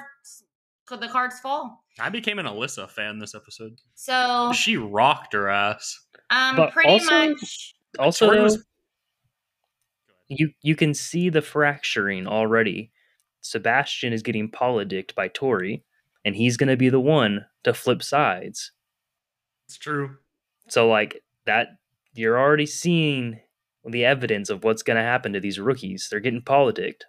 [0.90, 1.84] the cards fall.
[2.00, 3.78] I became an Alyssa fan this episode.
[3.94, 5.98] So She rocked her ass.
[6.30, 7.74] um, But pretty also- much.
[7.98, 8.48] Also,
[10.28, 12.90] you you can see the fracturing already.
[13.40, 15.84] Sebastian is getting polidicked by Tori,
[16.24, 18.72] and he's going to be the one to flip sides.
[19.66, 20.16] It's true.
[20.68, 21.68] So like that,
[22.12, 23.40] you're already seeing
[23.84, 26.08] the evidence of what's going to happen to these rookies.
[26.10, 27.06] They're getting politicked.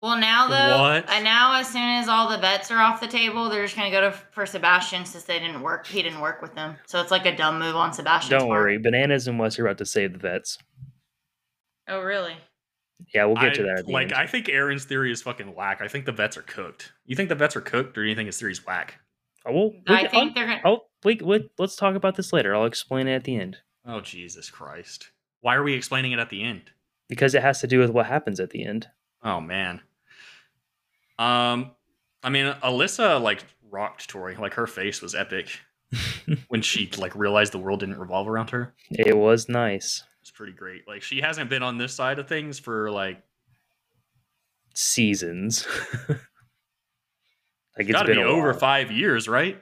[0.00, 1.08] Well, now though, What?
[1.10, 3.90] and now as soon as all the vets are off the table, they're just gonna
[3.90, 5.86] go to for Sebastian since they didn't work.
[5.88, 8.60] He didn't work with them, so it's like a dumb move on Sebastian's Don't part.
[8.62, 10.58] worry, bananas and Wes are about to save the vets.
[11.88, 12.36] Oh, really?
[13.14, 13.88] Yeah, we'll get to that.
[13.88, 14.14] Like end.
[14.14, 15.80] I think Aren's theory is fucking whack.
[15.80, 16.92] I think the vets are cooked.
[17.06, 19.00] You think the vets are cooked, or do you think his theory's whack?
[19.46, 20.60] Oh, well, we I can- think they're gonna.
[20.64, 22.54] Oh, oh, wait, wait, let's talk about this later.
[22.54, 25.10] I'll explain it at the end Oh Jesus Christ!
[25.40, 26.70] Why are we explaining it at the end?
[27.08, 28.88] because it has to do with what happens at the end.
[29.24, 29.80] Oh man.
[31.18, 31.72] Um,
[32.22, 34.36] I mean, Alyssa like rocked Tori.
[34.36, 35.60] Like her face was epic
[36.48, 38.74] when she like realized the world didn't revolve around her.
[38.90, 40.04] It was nice.
[40.20, 40.86] It's pretty great.
[40.86, 43.22] Like she hasn't been on this side of things for like
[44.74, 45.66] Seasons.
[46.08, 46.18] like
[47.78, 48.58] it's gotta been be over while.
[48.58, 49.60] five years, right?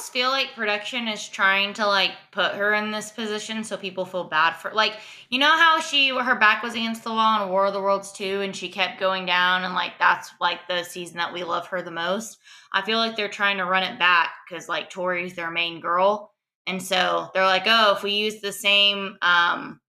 [0.00, 4.06] Almost feel like production is trying to like put her in this position so people
[4.06, 4.94] feel bad for like
[5.28, 8.10] you know how she her back was against the wall in War of the Worlds
[8.12, 11.66] 2 and she kept going down and like that's like the season that we love
[11.66, 12.38] her the most.
[12.72, 16.32] I feel like they're trying to run it back cuz like Tori's their main girl
[16.66, 19.82] and so they're like, "Oh, if we use the same um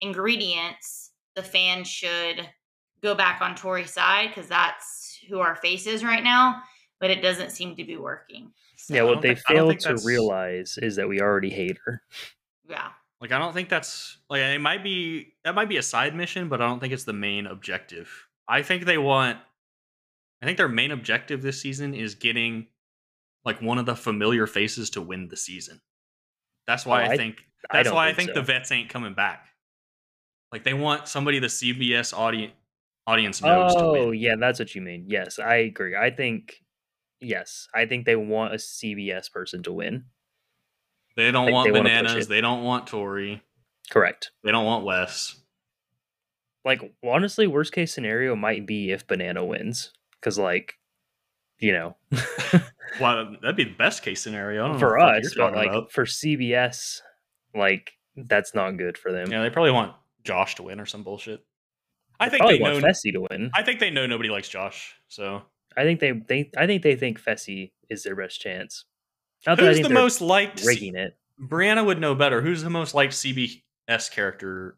[0.00, 2.48] ingredients, the fans should
[3.02, 6.62] go back on Tori's side cuz that's who our face is right now."
[7.00, 8.52] But it doesn't seem to be working.
[8.88, 11.50] Yeah, what they think- I don't failed think to that's- realize is that we already
[11.50, 12.02] hate her.
[12.68, 12.90] Yeah.
[13.20, 16.48] Like I don't think that's like it might be that might be a side mission,
[16.48, 18.28] but I don't think it's the main objective.
[18.46, 19.38] I think they want
[20.42, 22.68] I think their main objective this season is getting
[23.44, 25.80] like one of the familiar faces to win the season.
[26.68, 27.38] That's why Oh, I, I- think
[27.70, 28.34] I that's don't why I think think so.
[28.34, 29.46] the vets ain't coming back.
[30.52, 32.52] Like they want somebody the CBS audience
[33.06, 34.14] audience knows to Oh, win.
[34.20, 35.06] yeah, that's what you mean.
[35.08, 35.96] Yes, I agree.
[35.96, 36.62] I think,
[37.20, 40.04] yes, I think they want a CBS person to win.
[41.16, 43.42] They don't want they bananas, they don't want Tori,
[43.90, 44.30] Correct.
[44.44, 45.36] they don't want Wes.
[46.64, 49.92] Like, honestly, worst case scenario might be if Banana wins.
[50.20, 50.74] Because, like,
[51.58, 51.96] you know,
[53.00, 54.64] Well, that'd be the best case scenario.
[54.64, 55.92] I don't know for what the fuck us, but like about.
[55.92, 57.00] for CBS,
[57.54, 59.30] like, that's not good for them.
[59.30, 61.44] Yeah, they probably want Josh to win or some bullshit.
[62.20, 62.72] I think they know.
[62.72, 63.50] want Fessy to win.
[63.54, 64.94] I think they know nobody likes Josh.
[65.08, 65.42] So
[65.78, 68.84] I think they think I think they think Fessy is their best chance.
[69.46, 70.60] Not that I Who's think the most liked?
[70.60, 71.16] C- rigging it.
[71.40, 72.40] Briana would know better.
[72.42, 74.76] Who's the most liked CBS character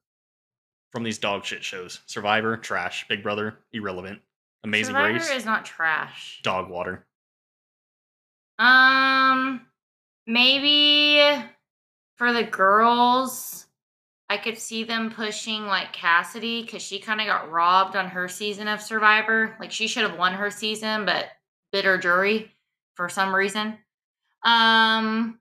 [0.93, 2.01] from these dog shit shows?
[2.07, 3.07] Survivor, trash.
[3.09, 4.21] Big Brother, irrelevant.
[4.63, 6.41] Amazing Survivor Race, is not trash.
[6.43, 7.07] dog water.
[8.59, 9.63] Um,
[10.27, 11.43] maybe
[12.17, 13.65] for the girls,
[14.31, 18.29] I could see them pushing like Cassidy because she kind of got robbed on her
[18.29, 19.57] season of Survivor.
[19.59, 21.27] Like she should have won her season, but
[21.73, 22.51] bitter jury
[22.95, 23.77] for some reason.
[24.45, 25.40] Um,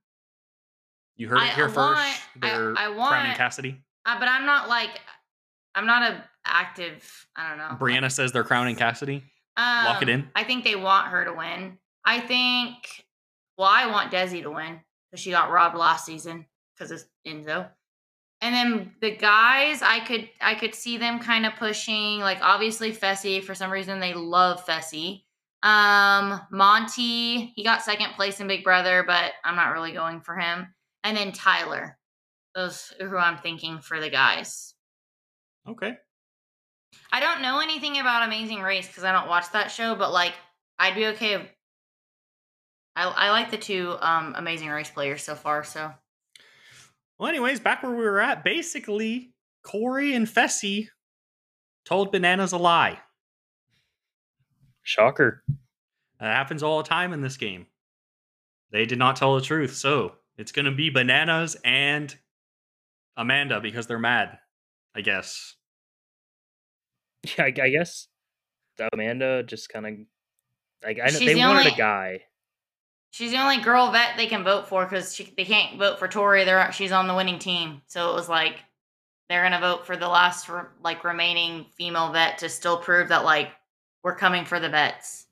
[1.15, 2.02] You heard it I- here I first.
[2.02, 3.82] I- They're I crowning want- Cassidy.
[4.06, 4.99] uh, but I'm not like,
[5.75, 7.28] I'm not a active.
[7.36, 7.78] I don't know.
[7.80, 9.23] Briana says they're crowning Cassidy.
[9.58, 10.32] Lock it Um, in.
[10.36, 11.78] I think they want her to win.
[12.06, 12.75] I think.
[13.58, 14.80] Well, I want Desi to win
[15.12, 17.69] because she got robbed last season because it's Enzo.
[18.41, 22.93] And then the guys, I could I could see them kind of pushing like obviously
[22.93, 25.23] Fessy for some reason they love Fessy.
[25.62, 30.38] Um, Monte he got second place in Big Brother, but I'm not really going for
[30.38, 30.73] him.
[31.04, 31.97] And then Tyler,
[32.56, 34.73] those who I'm thinking for the guys.
[35.67, 35.97] Okay.
[37.12, 40.34] I don't know anything about Amazing Race because I don't watch that show, but like
[40.78, 41.34] I'd be okay.
[41.34, 41.41] If,
[42.95, 45.65] I I like the two um Amazing Race players so far.
[45.65, 45.91] So
[47.19, 50.88] Well, anyways, back where we were at, basically, Corey and Fessy
[51.86, 52.99] told Bananas a lie.
[54.84, 55.43] Shocker.
[56.19, 57.67] That happens all the time in this game.
[58.71, 62.15] They did not tell the truth, so it's going to be Bananas and
[63.17, 64.38] Amanda because they're mad,
[64.95, 65.55] I guess.
[67.38, 68.08] Yeah, I, I guess
[68.93, 69.93] Amanda just kind of
[70.82, 72.21] like I know She's they the wanted only- a guy.
[73.12, 76.43] She's the only girl vet they can vote for because they can't vote for Tori.
[76.43, 78.58] They're she's on the winning team, so it was like
[79.30, 83.24] they're gonna vote for the last re- like remaining female vet to still prove that
[83.24, 83.50] like
[84.04, 85.28] we're coming for the vets.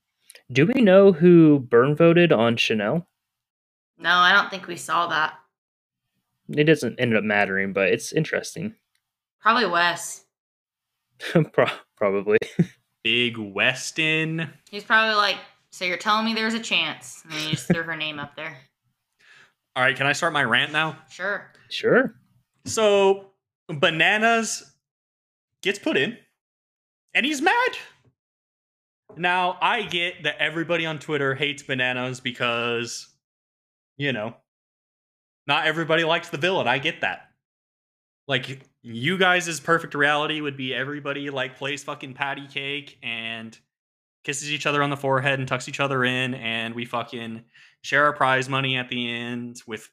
[0.52, 3.08] Do we know who burn voted on Chanel?
[3.98, 5.34] No, I don't think we saw that.
[6.50, 8.76] It doesn't end up mattering, but it's interesting.
[9.42, 10.26] Probably Wes.
[11.54, 11.66] Pro-
[11.98, 12.38] Probably.
[13.04, 14.50] Big Weston.
[14.70, 15.38] He's probably like,
[15.78, 18.36] so you're telling me there's a chance, and then you just threw her name up
[18.36, 18.58] there.
[19.76, 20.98] All right, can I start my rant now?
[21.08, 21.52] Sure.
[21.70, 22.16] Sure.
[22.66, 23.28] So,
[23.68, 24.74] Bananas
[25.62, 26.18] gets put in,
[27.14, 27.78] and he's mad.
[29.16, 33.08] Now, I get that everybody on Twitter hates Bananas because,
[33.98, 34.36] you know,
[35.46, 36.68] not everybody likes the villain.
[36.68, 37.30] I get that.
[38.28, 43.58] Like, you guys' perfect reality would be everybody, like, plays fucking patty cake and
[44.28, 47.46] kisses each other on the forehead and tucks each other in, and we fucking
[47.82, 49.90] share our prize money at the end with,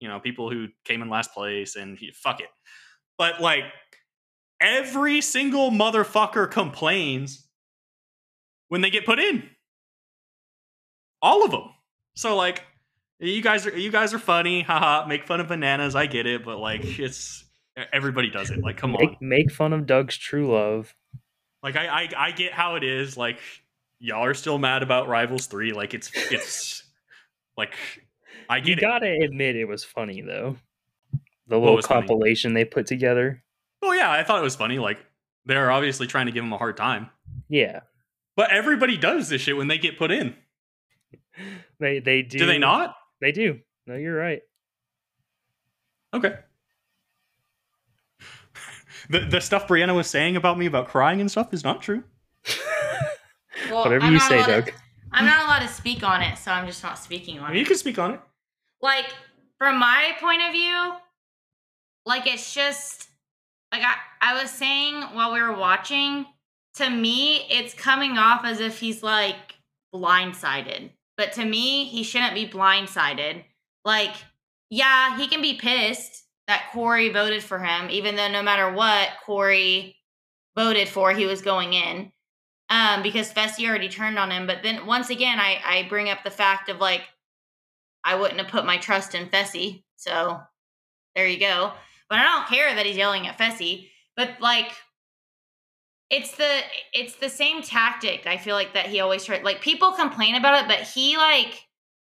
[0.00, 2.48] you know, people who came in last place, and fuck it.
[3.16, 3.62] But like
[4.60, 7.46] every single motherfucker complains
[8.68, 9.48] when they get put in.
[11.22, 11.70] All of them.
[12.16, 12.64] So like
[13.20, 16.44] you guys are you guys are funny, haha, make fun of bananas, I get it,
[16.44, 17.44] but like it's
[17.92, 18.58] everybody does it.
[18.60, 19.00] Like come on.
[19.00, 20.92] Make, make fun of Doug's true love.
[21.62, 23.16] Like I, I I get how it is.
[23.16, 23.38] Like
[23.98, 25.72] y'all are still mad about Rivals 3.
[25.72, 26.82] Like it's it's
[27.56, 27.74] like
[28.48, 28.80] I You get it.
[28.82, 30.56] gotta admit it was funny though.
[31.48, 32.00] The little was funny?
[32.06, 33.42] compilation they put together.
[33.82, 34.78] Oh yeah, I thought it was funny.
[34.78, 34.98] Like
[35.44, 37.08] they're obviously trying to give him a hard time.
[37.48, 37.80] Yeah.
[38.36, 40.34] But everybody does this shit when they get put in.
[41.78, 42.38] They they do.
[42.38, 42.96] Do they not?
[43.20, 43.60] They do.
[43.86, 44.40] No, you're right.
[46.14, 46.34] Okay.
[49.10, 52.02] The the stuff Briana was saying about me about crying and stuff is not true.
[53.70, 54.72] Well, Whatever I'm you say, allowed to- Doug.
[55.12, 57.62] I'm not allowed to speak on it, so I'm just not speaking on mean, you
[57.62, 57.68] it.
[57.68, 58.20] can speak on it.
[58.82, 59.06] Like,
[59.58, 60.92] from my point of view,
[62.04, 63.08] like it's just
[63.72, 66.26] like I, I was saying while we were watching,
[66.74, 69.54] to me, it's coming off as if he's like
[69.94, 70.90] blindsided.
[71.16, 73.42] But to me, he shouldn't be blindsided.
[73.84, 74.14] Like,
[74.68, 79.08] yeah, he can be pissed that Corey voted for him, even though no matter what
[79.24, 79.96] Corey
[80.56, 82.12] voted for, he was going in.
[82.68, 84.46] Um, because Fessy already turned on him.
[84.46, 87.02] But then once again, I, I bring up the fact of like,
[88.04, 89.84] I wouldn't have put my trust in Fessy.
[89.96, 90.40] So
[91.14, 91.72] there you go.
[92.08, 93.88] But I don't care that he's yelling at Fessy.
[94.16, 94.72] But like
[96.08, 96.60] it's the
[96.92, 100.62] it's the same tactic I feel like that he always tried like people complain about
[100.62, 101.66] it, but he like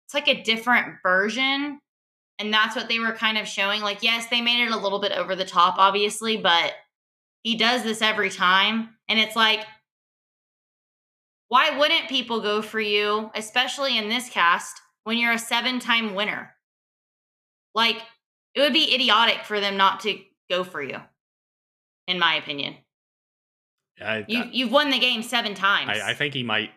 [0.10, 1.80] it's like a different version.
[2.40, 3.82] And that's what they were kind of showing.
[3.82, 6.74] Like, yes, they made it a little bit over the top, obviously, but
[7.44, 8.96] he does this every time.
[9.08, 9.60] And it's like,
[11.50, 16.16] why wouldn't people go for you, especially in this cast, when you're a seven time
[16.16, 16.56] winner?
[17.76, 17.98] Like,
[18.56, 20.98] it would be idiotic for them not to go for you,
[22.08, 22.76] in my opinion.
[24.02, 25.90] I, You, you've won the game seven times.
[25.90, 26.72] I, I think he might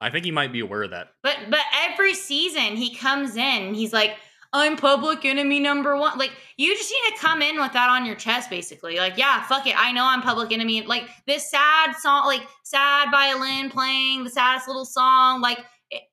[0.00, 1.10] I think he might be aware of that.
[1.22, 4.16] But but every season he comes in he's like,
[4.54, 6.18] I'm public enemy number one.
[6.18, 8.96] Like you just need to come in with that on your chest, basically.
[8.96, 9.74] Like, yeah, fuck it.
[9.78, 10.82] I know I'm public enemy.
[10.82, 15.40] Like this sad song, like sad violin playing, the saddest little song.
[15.40, 15.58] Like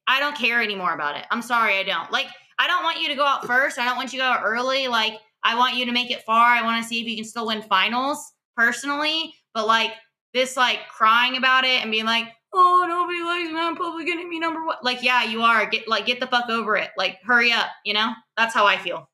[0.07, 1.25] I don't care anymore about it.
[1.31, 2.11] I'm sorry, I don't.
[2.11, 3.77] Like I don't want you to go out first.
[3.77, 4.87] I don't want you to go out early.
[4.87, 6.51] Like I want you to make it far.
[6.51, 9.33] I want to see if you can still win finals personally.
[9.53, 9.91] But like
[10.33, 13.59] this, like crying about it and being like, oh, nobody likes me.
[13.59, 14.77] I'm public enemy number one.
[14.83, 15.65] Like, yeah, you are.
[15.65, 16.89] Get like get the fuck over it.
[16.97, 17.67] Like, hurry up.
[17.85, 19.09] You know, that's how I feel.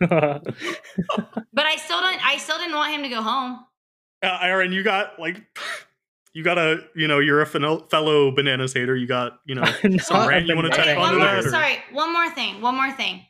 [0.00, 0.54] but
[1.56, 2.26] I still don't.
[2.26, 3.64] I still didn't want him to go home.
[4.22, 5.42] Uh, Aren, you got like.
[6.34, 8.96] You got a, you know, you're a fellow bananas hater.
[8.96, 9.64] You got, you know,
[9.98, 11.44] some rant you want to okay, touch on that?
[11.44, 11.50] Or?
[11.50, 12.62] Sorry, one more thing.
[12.62, 13.26] One more thing.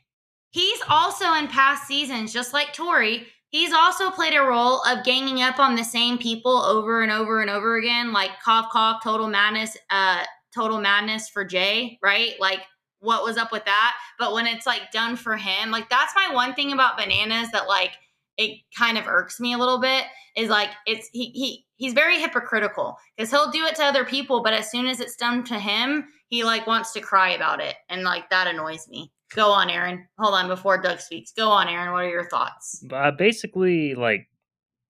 [0.51, 5.41] He's also in past seasons, just like Tori, he's also played a role of ganging
[5.41, 9.27] up on the same people over and over and over again, like cough cough, total
[9.27, 12.33] madness, uh, total madness for Jay, right?
[12.39, 12.61] Like
[12.99, 13.95] what was up with that?
[14.17, 17.67] But when it's like done for him, like that's my one thing about bananas that
[17.67, 17.91] like
[18.37, 22.19] it kind of irks me a little bit is like it's he he he's very
[22.19, 25.59] hypocritical because he'll do it to other people, but as soon as it's done to
[25.59, 29.11] him, he like wants to cry about it, and like that annoys me.
[29.35, 30.07] Go on, Aren.
[30.19, 31.31] Hold on before Doug speaks.
[31.31, 31.91] Go on, Aren.
[31.91, 32.83] What are your thoughts?
[32.91, 34.27] Uh, basically, like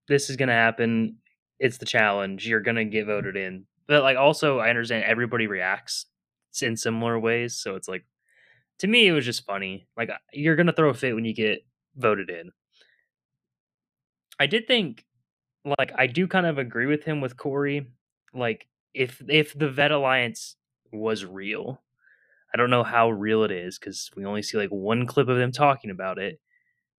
[0.08, 1.16] this is gonna happen.
[1.58, 2.46] It's the challenge.
[2.46, 6.06] You're gonna get voted in, but like also, I understand everybody reacts
[6.60, 7.56] in similar ways.
[7.56, 8.04] So it's like,
[8.80, 9.86] to me, it was just funny.
[9.96, 11.64] Like you're gonna throw a fit when you get
[11.96, 12.50] voted in.
[14.38, 15.04] I did think,
[15.78, 17.86] like, I do kind of agree with him with Corey.
[18.34, 20.56] Like, if if the Vet Alliance
[20.92, 21.80] was real,
[22.54, 25.36] I don't know how real it is because we only see like one clip of
[25.36, 26.38] them talking about it.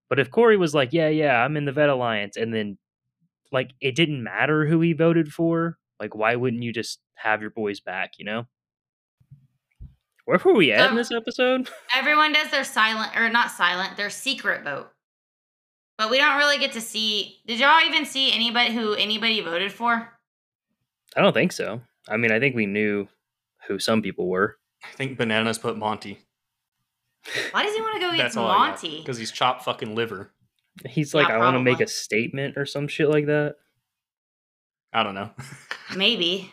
[0.10, 2.78] But if Corey was like, "Yeah, yeah, I'm in the Vet Alliance," and then
[3.54, 7.52] like it didn't matter who he voted for, like why wouldn't you just have your
[7.52, 8.20] boys back?
[8.20, 8.48] You know.
[10.26, 11.70] Where were we at in this episode?
[11.96, 14.90] Everyone does their silent or not silent, their secret vote.
[15.98, 17.38] But we don't really get to see.
[17.48, 20.10] Did y'all even see anybody who anybody voted for?
[21.16, 21.82] I don't think so.
[22.10, 23.08] I mean, I think we knew
[23.68, 24.58] who some people were.
[24.94, 26.20] I think Bananas put Monte.
[27.52, 29.00] Why does he want to go against Monte?
[29.00, 30.32] Because he's chopped fucking liver.
[30.86, 33.56] He's like, yeah, I want to make a statement or some shit like that.
[34.92, 35.32] I don't know.
[35.96, 36.52] Maybe.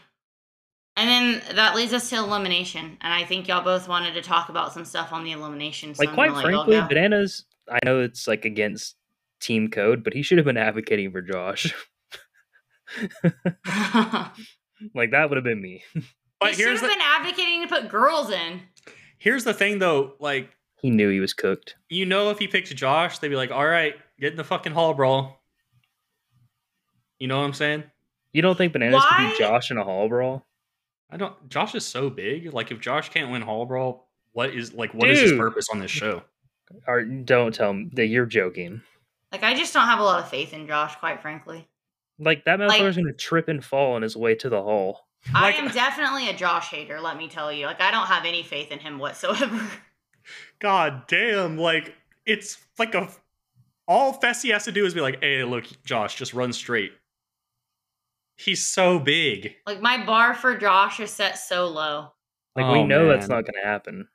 [0.97, 2.99] And then that leads us to elimination.
[3.01, 5.95] And I think y'all both wanted to talk about some stuff on the elimination.
[5.95, 8.97] So like, quite frankly, Bananas, I know it's like against
[9.41, 11.73] team code, but he should have been advocating for Josh.
[14.95, 15.83] like, that would have been me.
[16.43, 18.61] But he should have been advocating to put girls in.
[19.19, 20.15] Here's the thing, though.
[20.19, 20.51] Like
[20.81, 21.77] he knew he was cooked.
[21.89, 24.73] You know, if he picked Josh, they'd be like, "All right, get in the fucking
[24.73, 25.43] hall brawl."
[27.19, 27.85] You know what I'm saying?
[28.33, 29.17] You don't think bananas Why?
[29.17, 30.45] could beat Josh in a hall brawl?
[31.09, 31.49] I don't.
[31.49, 32.53] Josh is so big.
[32.53, 35.15] Like, if Josh can't win hall brawl, what is like what Dude.
[35.15, 36.23] is his purpose on this show?
[36.87, 38.81] Or don't tell him that you're joking.
[39.31, 41.69] Like, I just don't have a lot of faith in Josh, quite frankly.
[42.19, 45.07] Like that motherfucker's like, gonna trip and fall on his way to the hall.
[45.35, 47.67] I am definitely a Josh hater, let me tell you.
[47.67, 49.61] Like I don't have any faith in him whatsoever.
[50.59, 51.95] God damn, like
[52.27, 53.09] it's like a
[53.87, 56.93] all Fessy has to do is be like, hey, look, Josh, just run straight.
[58.37, 59.55] He's so big.
[59.67, 62.13] Like my bar for Josh is set so low.
[62.57, 63.09] Like oh, we know man.
[63.09, 64.09] that's not gonna happen.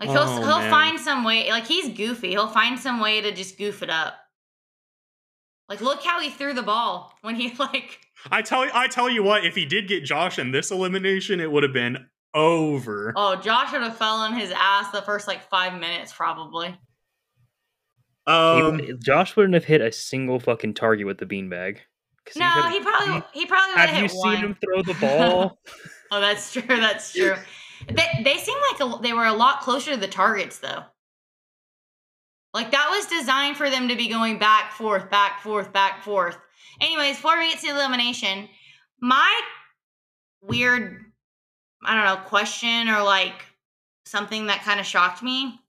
[0.00, 0.70] Like he'll oh, he'll man.
[0.70, 1.48] find some way.
[1.50, 2.30] Like he's goofy.
[2.30, 4.14] He'll find some way to just goof it up.
[5.68, 8.00] Like look how he threw the ball when he like
[8.30, 11.40] I tell you, I tell you what, if he did get Josh in this elimination,
[11.40, 13.12] it would have been over.
[13.16, 16.78] Oh, Josh would have fell on his ass the first like five minutes, probably.
[18.26, 21.78] Um, he, Josh wouldn't have hit a single fucking target with the beanbag.
[22.36, 24.34] No, he, he probably he probably would have Have you one.
[24.36, 25.58] seen him throw the ball?
[26.10, 26.62] oh, that's true.
[26.66, 27.34] That's true.
[27.86, 30.82] they they seem like a, they were a lot closer to the targets though.
[32.54, 36.38] Like that was designed for them to be going back, forth, back, forth, back, forth.
[36.80, 38.48] Anyways, before we get to elimination,
[39.00, 39.40] my
[40.40, 41.04] weird,
[41.84, 43.44] I don't know, question or like
[44.06, 45.60] something that kind of shocked me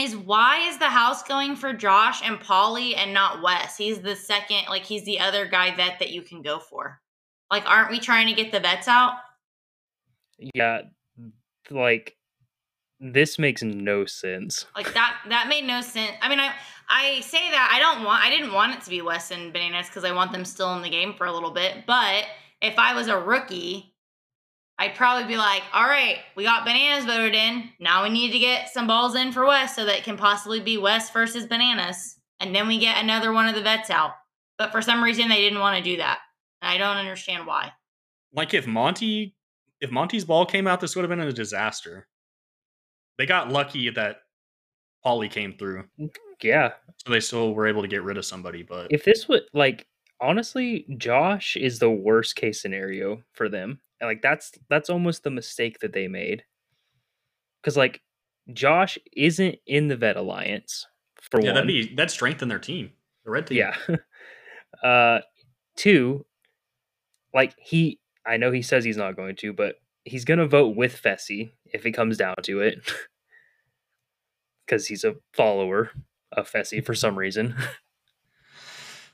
[0.00, 3.76] is why is the house going for Josh and Paulie and not Wes?
[3.76, 7.00] He's the second, like he's the other guy vet that you can go for.
[7.50, 9.14] Like, aren't we trying to get the vets out?
[10.54, 10.82] Yeah,
[11.70, 12.16] like
[13.12, 14.66] this makes no sense.
[14.74, 16.12] Like that that made no sense.
[16.22, 16.52] I mean, I
[16.88, 19.88] I say that I don't want I didn't want it to be Wes and Bananas
[19.88, 21.84] because I want them still in the game for a little bit.
[21.86, 22.24] But
[22.62, 23.94] if I was a rookie,
[24.78, 27.70] I'd probably be like, all right, we got Bananas voted in.
[27.78, 30.60] Now we need to get some balls in for Wes so that it can possibly
[30.60, 32.16] be Wes versus Bananas.
[32.40, 34.12] And then we get another one of the vets out.
[34.56, 36.20] But for some reason they didn't want to do that.
[36.62, 37.72] And I don't understand why.
[38.32, 39.34] Like if Monte
[39.80, 42.08] if Monte's ball came out, this would have been a disaster.
[43.18, 44.22] They got lucky that
[45.04, 45.84] Paulie came through,
[46.42, 46.72] Yeah.
[46.96, 48.62] so they still were able to get rid of somebody.
[48.62, 49.86] But If this would like
[50.20, 53.80] honestly, Josh is the worst case scenario for them.
[54.02, 56.44] Like that's that's almost the mistake that they made.
[57.62, 58.02] Cause like
[58.52, 60.86] Josh isn't in the vet alliance
[61.20, 61.54] for yeah, one.
[61.54, 62.90] that'd be that'd strengthen their team,
[63.24, 63.58] the red team.
[63.58, 63.96] Yeah.
[64.88, 65.20] uh
[65.76, 66.26] two,
[67.32, 71.00] like he I know he says he's not going to, but he's gonna vote with
[71.00, 72.80] Fessy if it comes down to it.
[74.68, 75.90] Cause he's a follower
[76.32, 77.54] of Fessy for some reason.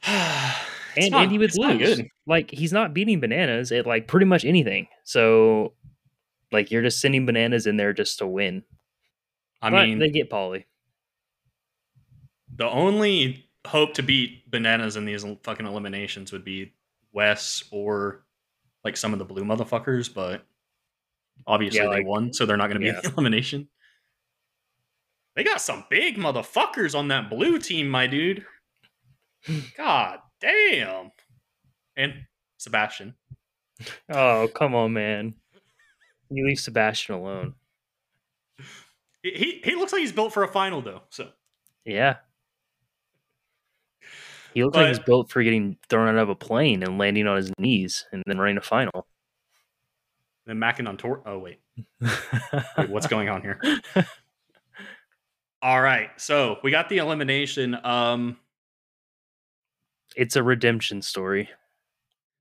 [0.96, 1.78] And, not- and he would lose.
[1.98, 2.08] good.
[2.26, 4.88] Like he's not beating bananas at like pretty much anything.
[5.04, 5.74] So
[6.50, 8.64] like you're just sending bananas in there just to win.
[9.62, 10.64] I But mean, they get Paulie.
[12.56, 16.72] the only hope to beat bananas in these fucking eliminations would be
[17.12, 18.24] Wes or
[18.84, 20.44] like some of the blue motherfuckers, but
[21.46, 22.96] obviously Yeah, they won, so they're not going to be yeah.
[22.96, 23.68] in the elimination.
[25.36, 28.44] They got some big motherfuckers on that blue team, my dude.
[29.76, 31.12] God damn.
[31.96, 32.14] And
[32.58, 33.14] Sebastian.
[34.08, 35.34] Oh, come on, man.
[36.30, 37.54] You leave Sebastian alone.
[39.22, 41.02] He, he he looks like he's built for a final though.
[41.10, 41.28] So
[41.84, 42.16] Yeah.
[44.54, 47.36] He looks like he's built for getting thrown out of a plane and landing on
[47.36, 49.06] his knees and then running a final.
[50.50, 51.22] Then Mackin on tour.
[51.24, 51.60] Oh wait,
[52.78, 53.60] wait, what's going on here?
[55.62, 57.76] All right, so we got the elimination.
[57.84, 58.38] Um,
[60.16, 61.48] it's a redemption story.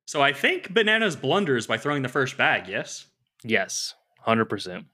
[0.06, 2.68] so I think Bananas blunders by throwing the first bag.
[2.68, 3.06] Yes,
[3.44, 3.94] Yes,
[4.26, 4.86] 100%.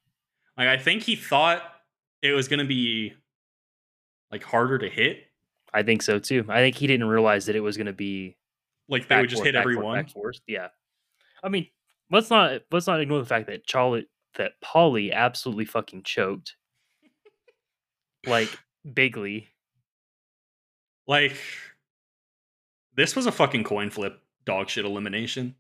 [0.57, 1.61] like I think he thought
[2.22, 3.13] it was going to be
[4.32, 5.20] like harder to hit.
[5.74, 6.45] I think so too.
[6.49, 8.38] I think he didn't realize that it was going to be
[8.89, 10.05] Like they would just forth, hit forth, everyone.
[10.07, 10.39] forth.
[10.47, 10.70] Yeah.
[11.43, 11.68] I mean,
[12.11, 16.55] let's not let's not ignore the fact that Charlotte that Paulie absolutely fucking choked.
[18.27, 18.49] like
[18.93, 19.49] bigly.
[21.07, 21.37] Like
[22.95, 25.55] this was a fucking coin flip dog shit elimination,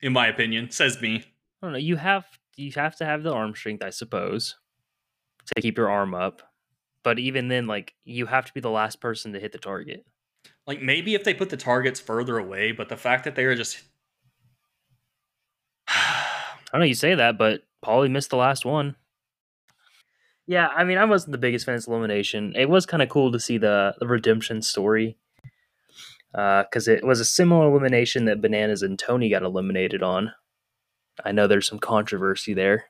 [0.00, 0.70] in my opinion.
[0.70, 1.24] Says me.
[1.62, 1.78] I don't know.
[1.78, 2.24] You have
[2.56, 4.56] you have to have the arm strength, I suppose,
[5.54, 6.42] to keep your arm up.
[7.02, 10.04] But even then, like you have to be the last person to hit the target.
[10.66, 13.54] Like maybe if they put the targets further away, but the fact that they are
[13.54, 13.82] just
[16.74, 18.96] I know you say that, but Paulie missed the last one.
[20.46, 22.52] Yeah, I mean, I wasn't the biggest fan of this elimination.
[22.56, 25.16] It was kind of cool to see the, the redemption story
[26.34, 30.32] uh, because it was a similar elimination that Bananas and Tony got eliminated on.
[31.24, 32.86] I know there's some controversy there,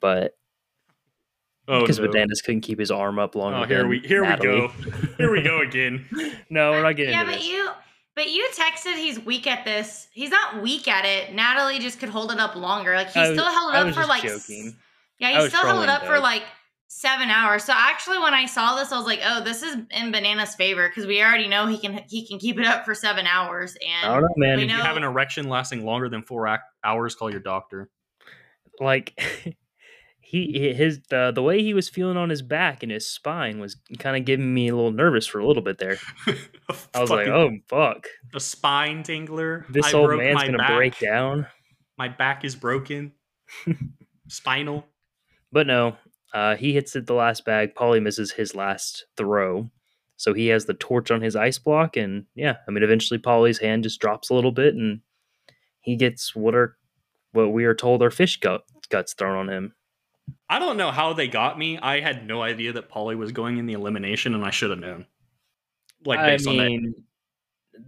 [0.00, 0.36] but
[1.66, 2.06] oh because no.
[2.06, 3.52] Bananas couldn't keep his arm up long.
[3.54, 4.48] Oh, here we here Natalie.
[4.48, 4.68] we go.
[5.18, 6.06] Here we go again.
[6.50, 7.48] no, we're not getting Yeah, into but this.
[7.48, 7.70] you
[8.20, 10.08] but you texted he's weak at this.
[10.12, 11.32] He's not weak at it.
[11.34, 12.94] Natalie just could hold it up longer.
[12.94, 14.76] Like he I was- still held it I up was for just like joking.
[15.18, 16.42] Yeah, he was still held it trolling up for like
[16.88, 17.64] seven hours.
[17.64, 20.86] So actually, when I saw this, I was like, "Oh, this is in Banana's favor
[20.88, 24.04] because we already know he can he can keep it up for seven hours." I
[24.04, 24.56] And don't know, man.
[24.58, 27.88] we If you have an erection lasting longer than four ac- hours, call your doctor.
[28.80, 29.18] like
[30.30, 33.76] he his the the way he was feeling on his back and his spine was
[33.98, 35.96] kind of giving me a little nervous for a little bit there.
[36.94, 39.66] I was like, oh fuck, a spine tingler.
[39.68, 40.76] this I old broke man's my gonna back.
[40.76, 41.48] break down.
[41.98, 43.10] My back is broken.
[44.28, 44.86] Spinal.
[45.50, 45.96] But no,
[46.32, 47.74] uh, he hits it the last bag.
[47.74, 49.68] Paulie misses his last throw,
[50.16, 53.58] so he has the torch on his ice block, and yeah, I mean, eventually Paulie's
[53.58, 55.00] hand just drops a little bit, and
[55.80, 56.76] he gets what are
[57.32, 59.74] what we are told are fish gut, guts thrown on him.
[60.48, 61.78] I don't know how they got me.
[61.78, 64.78] I had no idea that Paulie was going in the elimination, and I should have
[64.78, 65.06] known.
[66.04, 66.94] Like I based on that.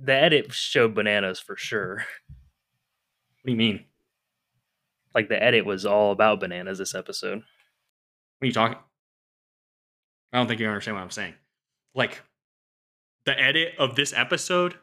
[0.05, 1.97] The edit showed bananas for sure.
[1.97, 3.85] What do you mean?
[5.15, 7.39] Like the edit was all about bananas this episode.
[7.39, 7.45] What
[8.43, 8.79] are you talking?
[10.33, 11.35] I don't think you understand what I'm saying.
[11.95, 12.23] Like
[13.25, 14.77] the edit of this episode,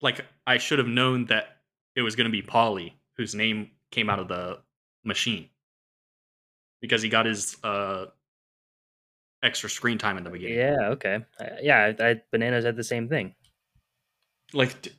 [0.00, 1.58] like I should have known that
[1.94, 4.58] it was going to be Paulie, whose name came out of the
[5.04, 5.48] machine,
[6.82, 8.06] because he got his uh
[9.42, 10.58] extra screen time in the beginning.
[10.58, 11.20] Yeah, okay.
[11.40, 13.34] Uh, yeah, I, I, bananas had the same thing.
[14.52, 14.92] Like, d-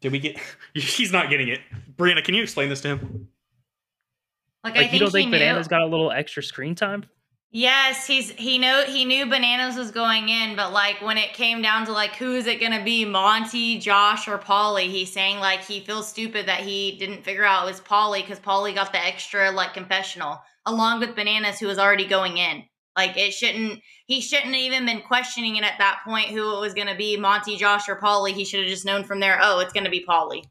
[0.00, 0.38] did we get?
[0.74, 1.60] He's not getting it.
[1.96, 3.28] Briana, can you explain this to him?
[4.62, 5.38] like, Like I think you don't he think knew.
[5.38, 7.06] bananas got a little extra screen time?
[7.56, 11.62] Yes, he's he know he knew bananas was going in, but like when it came
[11.62, 15.62] down to like who is it gonna be, Monte, Josh, or Paulie, he's saying like
[15.62, 18.98] he feels stupid that he didn't figure out it was Paulie because Paulie got the
[18.98, 22.64] extra like confessional along with bananas who was already going in.
[22.96, 26.74] Like it shouldn't he shouldn't even been questioning it at that point who it was
[26.74, 28.32] gonna be, Monte, Josh, or Paulie.
[28.32, 30.44] He should have just known from there, oh, it's gonna be Paulie.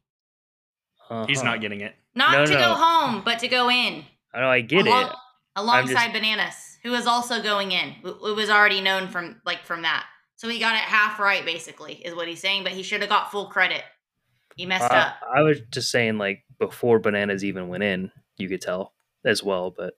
[1.27, 1.51] He's Uh-huh.
[1.51, 1.95] not getting it.
[2.15, 4.05] Not No, to go home, but to go in.
[4.33, 5.15] I know I get Along- it.
[5.55, 7.89] Alongside Bananas, who was also going in.
[8.03, 10.05] It it was already known from like from that.
[10.35, 12.63] So he got it half right, basically, is what he's saying.
[12.63, 13.83] But he should have got full credit.
[14.55, 15.17] He messed Uh, up.
[15.35, 18.93] I was just saying, like before bananas even went in, you could tell
[19.23, 19.69] as well.
[19.69, 19.93] But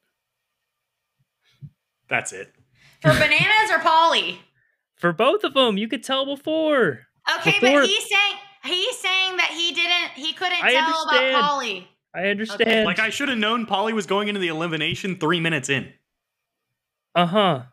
[2.10, 2.54] That's it.
[3.02, 4.38] For bananas or Paulie?
[4.98, 7.02] for both of them, you could tell before.
[7.40, 11.36] Okay, Before- but he's saying he's saying that he didn't he couldn't I tell understand.
[11.36, 11.88] about Paulie.
[12.14, 12.86] I understand.
[12.86, 15.92] Like I should have known Paulie was going into the elimination three minutes in.
[17.16, 17.64] uh huh.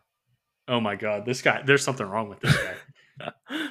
[0.67, 1.61] Oh my god, this guy.
[1.65, 2.57] There's something wrong with this
[3.19, 3.31] guy.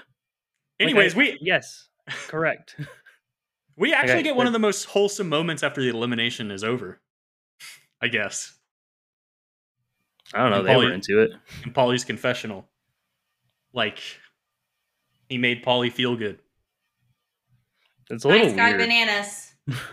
[0.80, 1.88] Anyways, we yes,
[2.28, 2.76] correct.
[3.76, 7.00] we actually Okay, get one of the most wholesome moments after the elimination is over.
[8.00, 8.54] I guess
[10.34, 10.58] I don't know.
[10.60, 11.32] And They Paulie- were into it.
[11.64, 12.68] And Paulie's confessional,
[13.72, 13.98] like
[15.28, 16.38] he made Paulie feel good.
[18.10, 18.80] It's a little Nice guy weird.
[18.80, 19.52] bananas.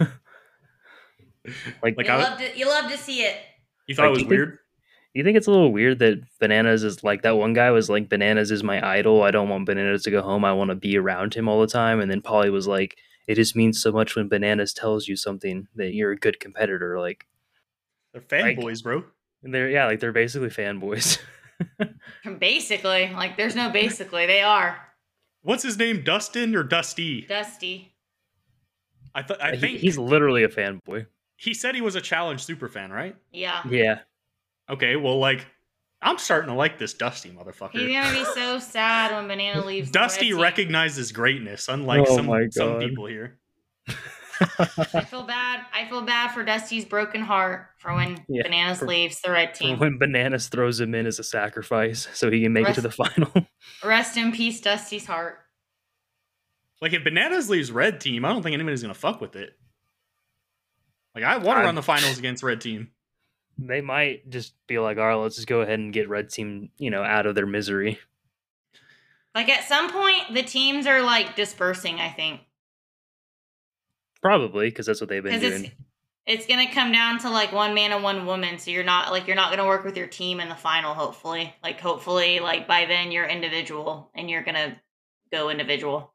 [1.81, 3.37] like, Like You I, love to you love to see it.
[3.87, 4.57] you thought it was you think- weird.
[5.13, 8.09] you think it's a little weird that bananas is like that one guy was like
[8.09, 9.23] bananas is my idol.
[9.23, 10.43] I don't want bananas to go home.
[10.45, 11.99] I want to be around him all the time.
[11.99, 15.67] And then Paulie was like, it just means so much when bananas tells you something
[15.75, 16.99] that you're a good competitor.
[16.99, 17.25] Like
[18.13, 19.03] They're like- fanboys, bro.
[19.43, 21.17] And they're yeah, like they're basically fanboys.
[22.39, 24.25] Basically, like there's no basically.
[24.25, 24.77] They are
[25.41, 26.03] What's his name?
[26.03, 27.21] Dustin or Dusty?
[27.27, 27.93] dusty.
[29.15, 29.41] I thought.
[29.41, 31.07] I He- think he's literally a fanboy.
[31.37, 33.15] he said he was a challenge super fan, right?
[33.31, 33.61] Yeah.
[33.69, 33.99] Yeah.
[34.69, 35.47] Okay, well, like
[36.01, 37.71] I'm starting to like this Dusty motherfucker.
[37.71, 38.03] He's motherfucker.
[38.03, 39.91] gonna be so sad when Banana leaves.
[39.91, 43.37] Dusty recognizes greatness, unlike Oh some some people here.
[44.41, 45.65] I feel bad.
[45.73, 49.55] I feel bad for Dusty's broken heart for when Yeah, Bananas for- leaves the red
[49.55, 49.79] For team.
[49.79, 52.91] when bananas throws him in as a sacrifice so he can make it to the
[52.91, 53.31] final.
[53.83, 55.39] Rest in peace, Dusty's heart.
[56.81, 59.51] Like if Bananas leaves Red Team, I don't think anybody's gonna fuck with it.
[61.13, 62.91] Like I want to run the finals against Red Team.
[63.57, 66.69] they might just be like, all right, let's just go ahead and get red team,
[66.77, 67.99] you know, out of their misery.
[69.35, 71.99] Like at some point, the teams are like dispersing.
[71.99, 72.39] I think
[74.21, 75.65] Probably because that's what they've been doing.
[75.65, 75.73] it's
[76.25, 78.59] it's gonna come down to like one man and one woman.
[78.59, 80.93] So you're not like you're not gonna work with your team in the final.
[80.93, 84.79] Hopefully, like hopefully, like by then you're individual and you're gonna
[85.31, 86.13] go individual.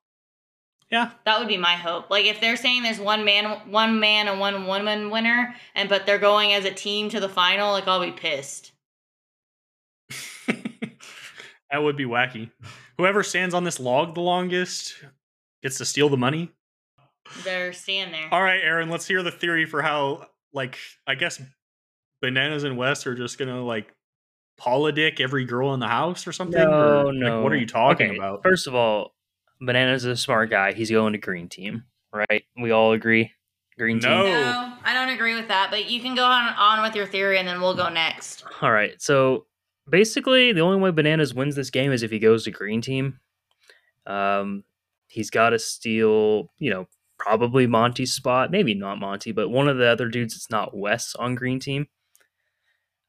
[0.90, 2.11] Yeah, That would be my hope.
[2.11, 6.07] Like if they're saying there's one man, one man and one woman winner, and but
[6.07, 8.70] they're going as a team to the final, like I'll be pissed.
[10.46, 12.50] that would be wacky.
[12.98, 14.94] Whoever stands on this log the longest
[15.62, 16.52] gets to steal the money.
[17.45, 18.29] They're staying there.
[18.31, 21.41] All right, Aren, let's hear the theory for how, like, I guess
[22.20, 23.93] Bananas and Wes are just gonna like
[24.61, 26.61] polidick every girl in the house or something.
[26.61, 27.27] No, or, no.
[27.37, 28.43] Like, what are you talking Okay, about?
[28.43, 29.14] First of all,
[29.61, 30.72] Bananas is a smart guy.
[30.72, 32.45] He's going to green team, right?
[32.57, 33.33] We all agree.
[33.77, 34.22] Green No.
[34.22, 34.31] team.
[34.33, 35.70] No, I don't agree with that.
[35.70, 38.45] But you can go on on with your theory, and then we'll go next.
[38.62, 39.01] All right.
[39.03, 39.47] So
[39.89, 43.18] basically, the only way Bananas wins this game is if he goes to green team.
[44.07, 44.64] Um,
[45.09, 46.87] he's got to steal, you know,
[47.19, 48.51] probably Monte's spot.
[48.51, 50.35] Maybe not Monte, but one of the other dudes.
[50.35, 51.87] It's not Wes on green team.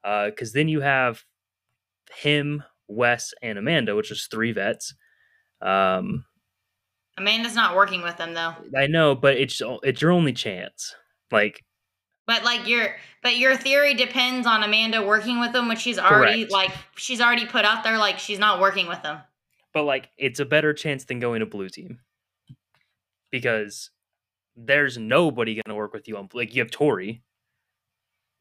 [0.04, 1.24] Because then you have
[2.16, 4.94] him, Wes, and Amanda, which is three vets.
[5.62, 6.26] Um,
[7.18, 8.54] Amanda's not working with them though.
[8.78, 10.94] I know, but it's it's your only chance.
[11.32, 11.64] Like,
[12.28, 12.90] But like your
[13.24, 16.52] but your theory depends on Amanda working with them, which she's already Correct.
[16.52, 19.20] like she's already put out there like she's not working with them.
[19.74, 22.00] but like it's a better chance than going to blue team
[23.32, 23.90] because
[24.56, 27.24] there's nobody going to work with you on like you have Tori.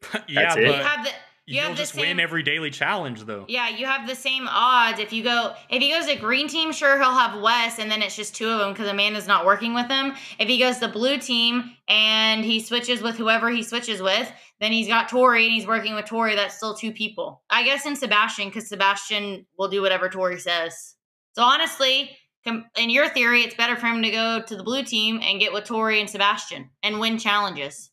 [0.29, 0.67] yeah, That's but it.
[0.67, 1.11] You have the
[1.47, 3.45] you you'll have the just same win every daily challenge, though.
[3.49, 4.99] Yeah, you have the same odds.
[4.99, 8.01] If you go, if he goes to green team, sure he'll have Wes, and then
[8.01, 10.15] it's just two of them because Amanda's not working with him.
[10.39, 14.73] If he goes to blue team and he switches with whoever he switches with, then
[14.73, 16.35] he's got Tori and he's working with Tori.
[16.35, 17.43] That's still two people.
[17.51, 20.95] I guess in Sebastian because Sebastian will do whatever Tori says.
[21.33, 24.83] So honestly, com- in your theory, it's better for him to go to the blue
[24.83, 27.91] team and get with Tori and Sebastian and win challenges.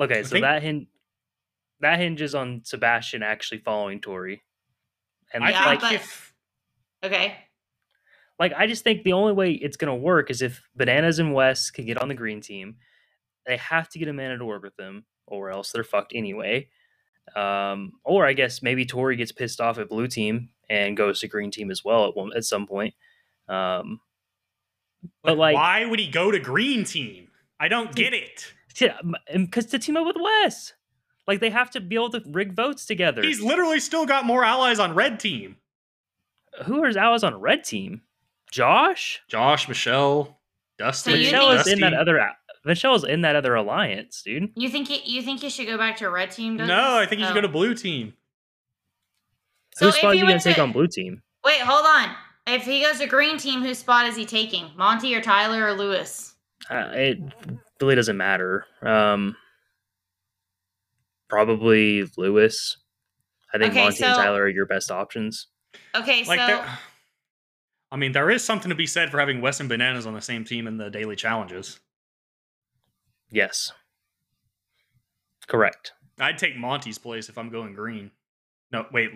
[0.00, 0.88] Okay, I so think- that hin-
[1.80, 4.42] that hinges on Sebastian actually following Tori.
[5.32, 6.34] And I Yeah, like but- if
[7.04, 7.36] Okay.
[8.38, 11.34] like I just think the only way it's going to work is if Bananas and
[11.34, 12.78] Wes can get on the green team.
[13.44, 16.68] They have to get a Amanda to work with them or else they're fucked anyway.
[17.36, 21.28] Um, or I guess maybe Tori gets pissed off at blue team and goes to
[21.28, 22.94] green team as well at one at some point.
[23.48, 24.00] Um,
[25.22, 27.28] but like, why would he go to green team?
[27.60, 28.52] I don't get it.
[29.32, 30.74] because to team up with Wes,
[31.26, 33.22] like they have to be able to rig votes together.
[33.22, 35.56] He's literally still got more allies on red team.
[36.64, 38.02] Who are his allies on red team?
[38.50, 39.20] Josh.
[39.28, 40.38] Josh, Michele,
[40.78, 41.12] Dustin.
[41.12, 42.16] So Michele think- is in that other.
[42.18, 42.36] a-
[42.66, 44.50] Vincel's in that other alliance, dude.
[44.56, 46.56] You think he, you think he should go back to red team?
[46.56, 46.68] Douglas?
[46.76, 47.40] No, I think you should Oh.
[47.40, 48.14] go to blue team.
[49.76, 51.22] So Whose spot are he you gonna take on blue team?
[51.44, 52.14] Wait, hold on.
[52.46, 54.70] If he goes to green team, whose spot is he taking?
[54.74, 56.34] Monte or Tyler or Lewis?
[56.70, 57.18] Uh, it
[57.82, 58.64] really doesn't matter.
[58.80, 59.36] Um,
[61.28, 62.78] probably Lewis.
[63.52, 65.48] I think Okay, Monte and Tyler are your best options.
[65.94, 66.78] Okay, Like, so there,
[67.92, 70.22] I mean, there is something to be said for having Wes and Bananas on the
[70.22, 71.80] same team in the daily challenges.
[73.30, 73.72] Yes.
[75.46, 75.92] Correct.
[76.18, 78.10] I'd take Monte's place if I'm going green.
[78.72, 79.10] No, wait,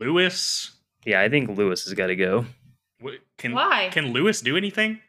[0.00, 0.72] Lewis.
[1.04, 2.46] Yeah, I think Lewis has got to go.
[3.02, 3.88] Wh- Can why?
[3.92, 5.00] can Lewis do anything?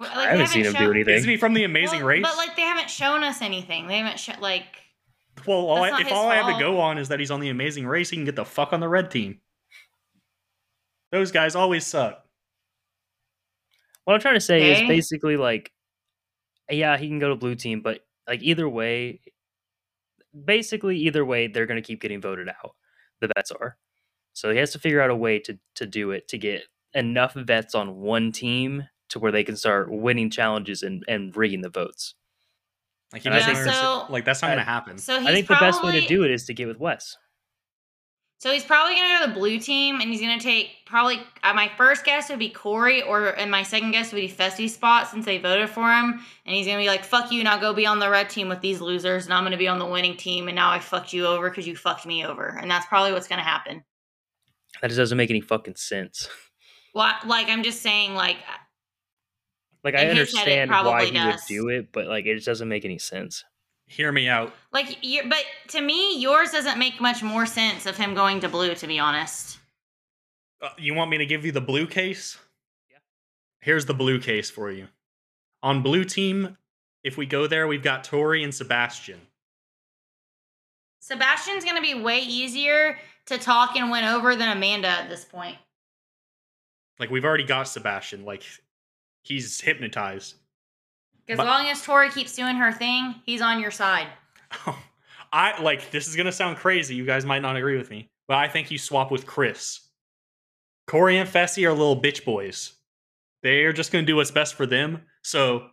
[0.00, 1.14] Like, I they haven't seen him do anything.
[1.14, 2.22] Isn't he from the Amazing Well, Race?
[2.22, 3.86] But like they haven't shown us anything.
[3.86, 4.66] They haven't shown like
[5.46, 7.40] well, all I, if his all I have to go on is that he's on
[7.40, 9.40] the Amazing Race, he can get the fuck on the red team.
[11.12, 12.24] Those guys always suck.
[14.04, 14.82] What I'm trying to say Okay.
[14.82, 15.72] is basically like,
[16.70, 19.20] yeah, he can go to blue team, but like either way,
[20.44, 22.74] basically either way, they're going to keep getting voted out.
[23.20, 23.76] The bets are,
[24.34, 27.32] so he has to figure out a way to to do it to get enough
[27.34, 31.70] vets on one team to where they can start winning challenges and and rigging the
[31.70, 32.14] votes.
[33.12, 34.98] Like he Yeah, doesn't so- like that's not going to happen.
[34.98, 37.16] so he's I think the best way to do it is to get with Wes.
[38.40, 41.18] So he's probably gonna go to the blue team, and he's gonna take probably.
[41.42, 44.68] Uh, my first guess would be Corey, or and my second guess would be Fessy
[44.68, 47.60] spot since they voted for him, and he's gonna be like, "Fuck you, and I'll
[47.60, 49.86] go be on the red team with these losers, and I'm gonna be on the
[49.86, 52.84] winning team, and now I fucked you over because you fucked me over, and that's
[52.86, 53.82] probably what's gonna happen."
[54.82, 56.28] That just doesn't make any fucking sense.
[56.94, 58.36] Well, like I'm just saying, like
[59.82, 62.46] Like I In head, understand why probably he would do it, but like it just
[62.46, 63.44] doesn't make any sense.
[63.86, 64.54] Hear me out.
[64.72, 68.48] Like, you but to me, yours doesn't make much more sense of him going to
[68.48, 68.74] blue.
[68.74, 69.58] To be honest,
[70.62, 72.38] Uh, you want me to give you the blue case?
[72.90, 72.98] Yeah.
[73.60, 74.88] Here's the blue case for you.
[75.62, 76.56] On blue team,
[77.02, 79.20] if we go there, we've got Tori and Sebastian.
[81.00, 85.56] Sebastian's gonna be way easier to talk and win over than Amanda at this point.
[86.98, 88.24] Like we've already got Sebastian.
[88.24, 88.42] Like
[89.22, 90.34] he's hypnotized.
[91.28, 94.08] As But- long as Tori keeps doing her thing, he's on your side.
[95.32, 96.94] I like this is gonna sound crazy.
[96.94, 99.80] You guys might not agree with me, but I think you swap with Chris.
[100.86, 102.74] Corey and Fessy are little bitch boys.
[103.42, 105.02] They're just gonna do what's best for them.
[105.22, 105.70] So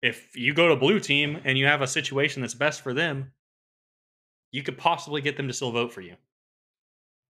[0.00, 3.32] if you go to blue team and you have a situation that's best for them,
[4.52, 6.14] you could possibly get them to still vote for you.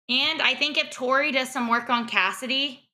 [0.08, 2.88] And I think if Tori does some work on Cassidy,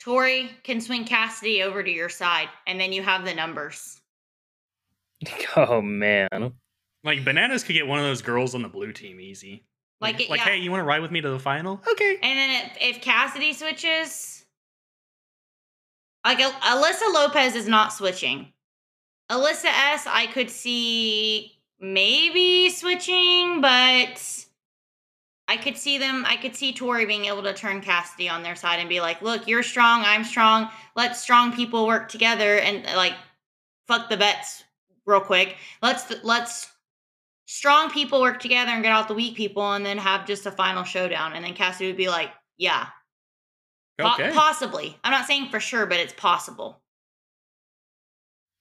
[0.00, 4.00] Tori can swing Cassidy over to your side, and then you have the numbers.
[5.56, 6.52] Oh man.
[7.02, 9.64] Like bananas could get one of those girls on the blue team easy.
[10.00, 10.50] Like, it, like, yeah.
[10.52, 11.80] hey, you want to ride with me to the final?
[11.90, 12.18] Okay.
[12.22, 14.44] And then if, if Cassidy switches,
[16.24, 18.52] like Al- Alyssa Lopez is not switching.
[19.30, 24.18] Alyssa S, I could see maybe switching, but
[25.48, 26.24] I could see them.
[26.26, 29.22] I could see Tori being able to turn Cassidy on their side and be like,
[29.22, 30.02] "Look, you're strong.
[30.04, 30.68] I'm strong.
[30.96, 33.14] Let strong people work together and like
[33.86, 34.64] fuck the bets
[35.06, 35.56] real quick.
[35.82, 36.68] Let's let's."
[37.48, 40.50] Strong people work together and get out the weak people, and then have just a
[40.50, 41.32] final showdown.
[41.32, 42.88] And then Cassidy would be like, "Yeah,
[43.98, 44.32] Po- Okay.
[44.32, 44.98] possibly.
[45.04, 46.82] I'm not saying for sure, but it's possible.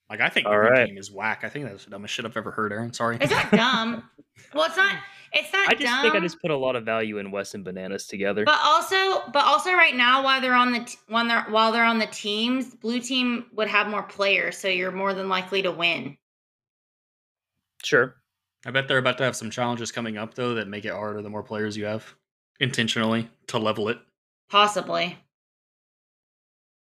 [0.09, 0.85] Like I think All the right.
[0.87, 1.43] team is whack.
[1.43, 2.93] I think that's the dumbest shit I've ever heard, Aren.
[2.93, 3.17] Sorry.
[3.19, 4.07] Is that dumb.
[4.53, 4.95] well, it's not.
[5.37, 6.01] It's not I just dumb.
[6.01, 8.45] think I just put a lot of value in Wes and Bananas together.
[8.45, 11.83] But also, but also, right now, while they're on the t- when they're while they're
[11.83, 15.71] on the teams, blue team would have more players, so you're more than likely to
[15.71, 16.17] win.
[17.83, 18.15] Sure.
[18.65, 21.21] I bet they're about to have some challenges coming up though that make it harder
[21.21, 22.15] the more players you have
[22.59, 23.99] intentionally to level it.
[24.49, 25.17] Possibly,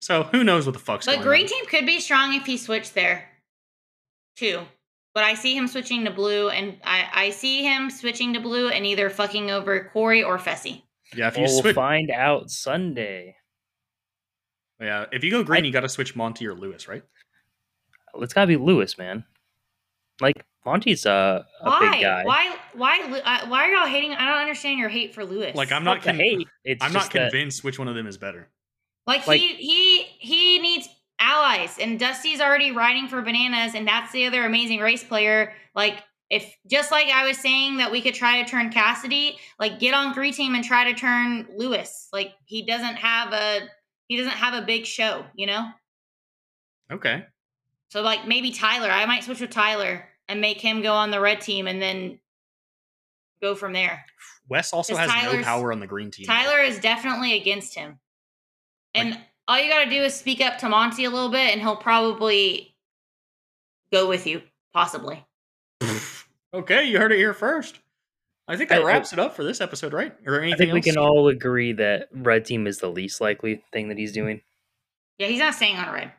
[0.00, 1.24] So who knows what the fuck's going on?
[1.24, 1.60] but going green on.
[1.60, 3.28] team could be strong if he switched there,
[4.36, 4.60] too.
[5.14, 8.68] But I see him switching to blue, and I I see him switching to blue
[8.68, 10.82] and either fucking over Corey or Fessy.
[11.14, 13.36] Yeah, if you Well, we'll switch, find out Sunday.
[14.80, 17.02] yeah, if you go green, I- you got to switch Monte or Lewis, right?
[18.16, 19.24] It's gotta be Lewis, man.
[20.20, 21.90] Like Monte's a, a Why?
[21.92, 22.24] big guy.
[22.24, 22.56] Why?
[22.74, 23.00] Why?
[23.24, 24.12] Uh, Why are y'all hating?
[24.12, 25.54] I don't understand your hate for Lewis.
[25.56, 26.48] Like I'm It's not the con- hate.
[26.64, 28.48] It's I'm not just that- convinced which one of them is better.
[29.06, 30.88] Like, Like- he he he needs
[31.22, 35.52] allies, and Dusty's already riding for bananas, and that's the other amazing race player.
[35.74, 39.78] Like, if just like I was saying that we could try to turn Cassidy, like
[39.78, 42.08] get on green team and try to turn Lewis.
[42.12, 43.60] Like he doesn't have a
[44.08, 45.68] he doesn't have a big show, you know.
[46.90, 47.24] Okay.
[47.90, 51.20] So like maybe Tyler, I might switch with Tyler and make him go on the
[51.20, 52.18] red team, and then
[53.42, 54.04] go from there.
[54.48, 56.26] Wes also has no power on the green team.
[56.26, 56.32] though.
[56.32, 57.98] Tyler is definitely against him.
[58.94, 59.18] And
[59.48, 61.76] all you got to do is speak up to Monte a little bit, and he'll
[61.76, 62.74] probably
[63.92, 65.24] go with you, possibly.
[66.54, 67.78] Okay, you heard it here first.
[68.46, 70.12] I think that I- I- wraps it up for this episode, right?
[70.26, 73.62] Or anything I think we can all agree that red team is the least likely
[73.72, 74.42] thing that he's doing.
[75.18, 76.12] Yeah, he's not staying on red.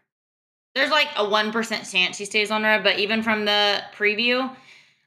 [0.73, 4.51] There's like a one percent chance he stays on red, but even from the preview,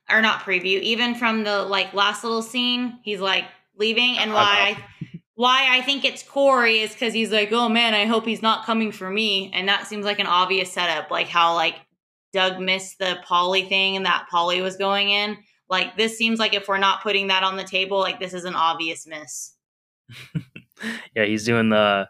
[0.08, 3.46] or not preview, even from the like last little scene, he's like
[3.76, 4.18] leaving.
[4.18, 8.06] And why I, why I think it's Corey is because he's like, oh man, I
[8.06, 11.54] hope he's not coming for me, and that seems like an obvious setup, like how
[11.54, 11.76] like
[12.32, 15.36] Doug missed the Paulie thing and that Paulie was going in.
[15.68, 18.44] Like this seems like if we're not putting that on the table, like this is
[18.44, 19.52] an obvious miss.
[21.14, 22.06] Yeah, he's doing the,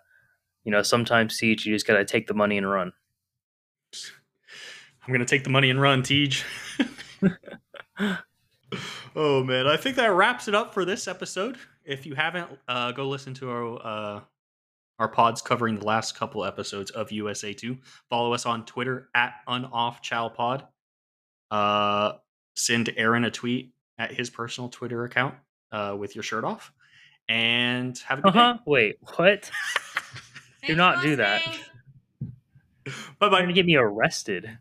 [0.64, 2.92] you know, sometimes Siege, you just got to take the money and run.
[5.06, 6.30] I'm gonna take the money and run, Tej.
[9.16, 11.58] oh man, I think that wraps it up for this episode.
[11.86, 14.20] If you haven't, uh, go listen to our uh,
[14.98, 17.78] our pods covering the last couple episodes of USA Two.
[18.10, 20.66] Follow us on Twitter at UnOffChallPod.
[21.50, 22.12] Uh,
[22.56, 25.34] send Aren a tweet at his personal Twitter account
[25.72, 26.72] uh, with your shirt off,
[27.28, 28.58] and have a Uh good huh.
[28.66, 29.50] Wait, what?
[30.66, 31.46] do not do that.
[31.46, 31.64] listening.
[33.18, 34.58] Bye You're gonna get me arrested.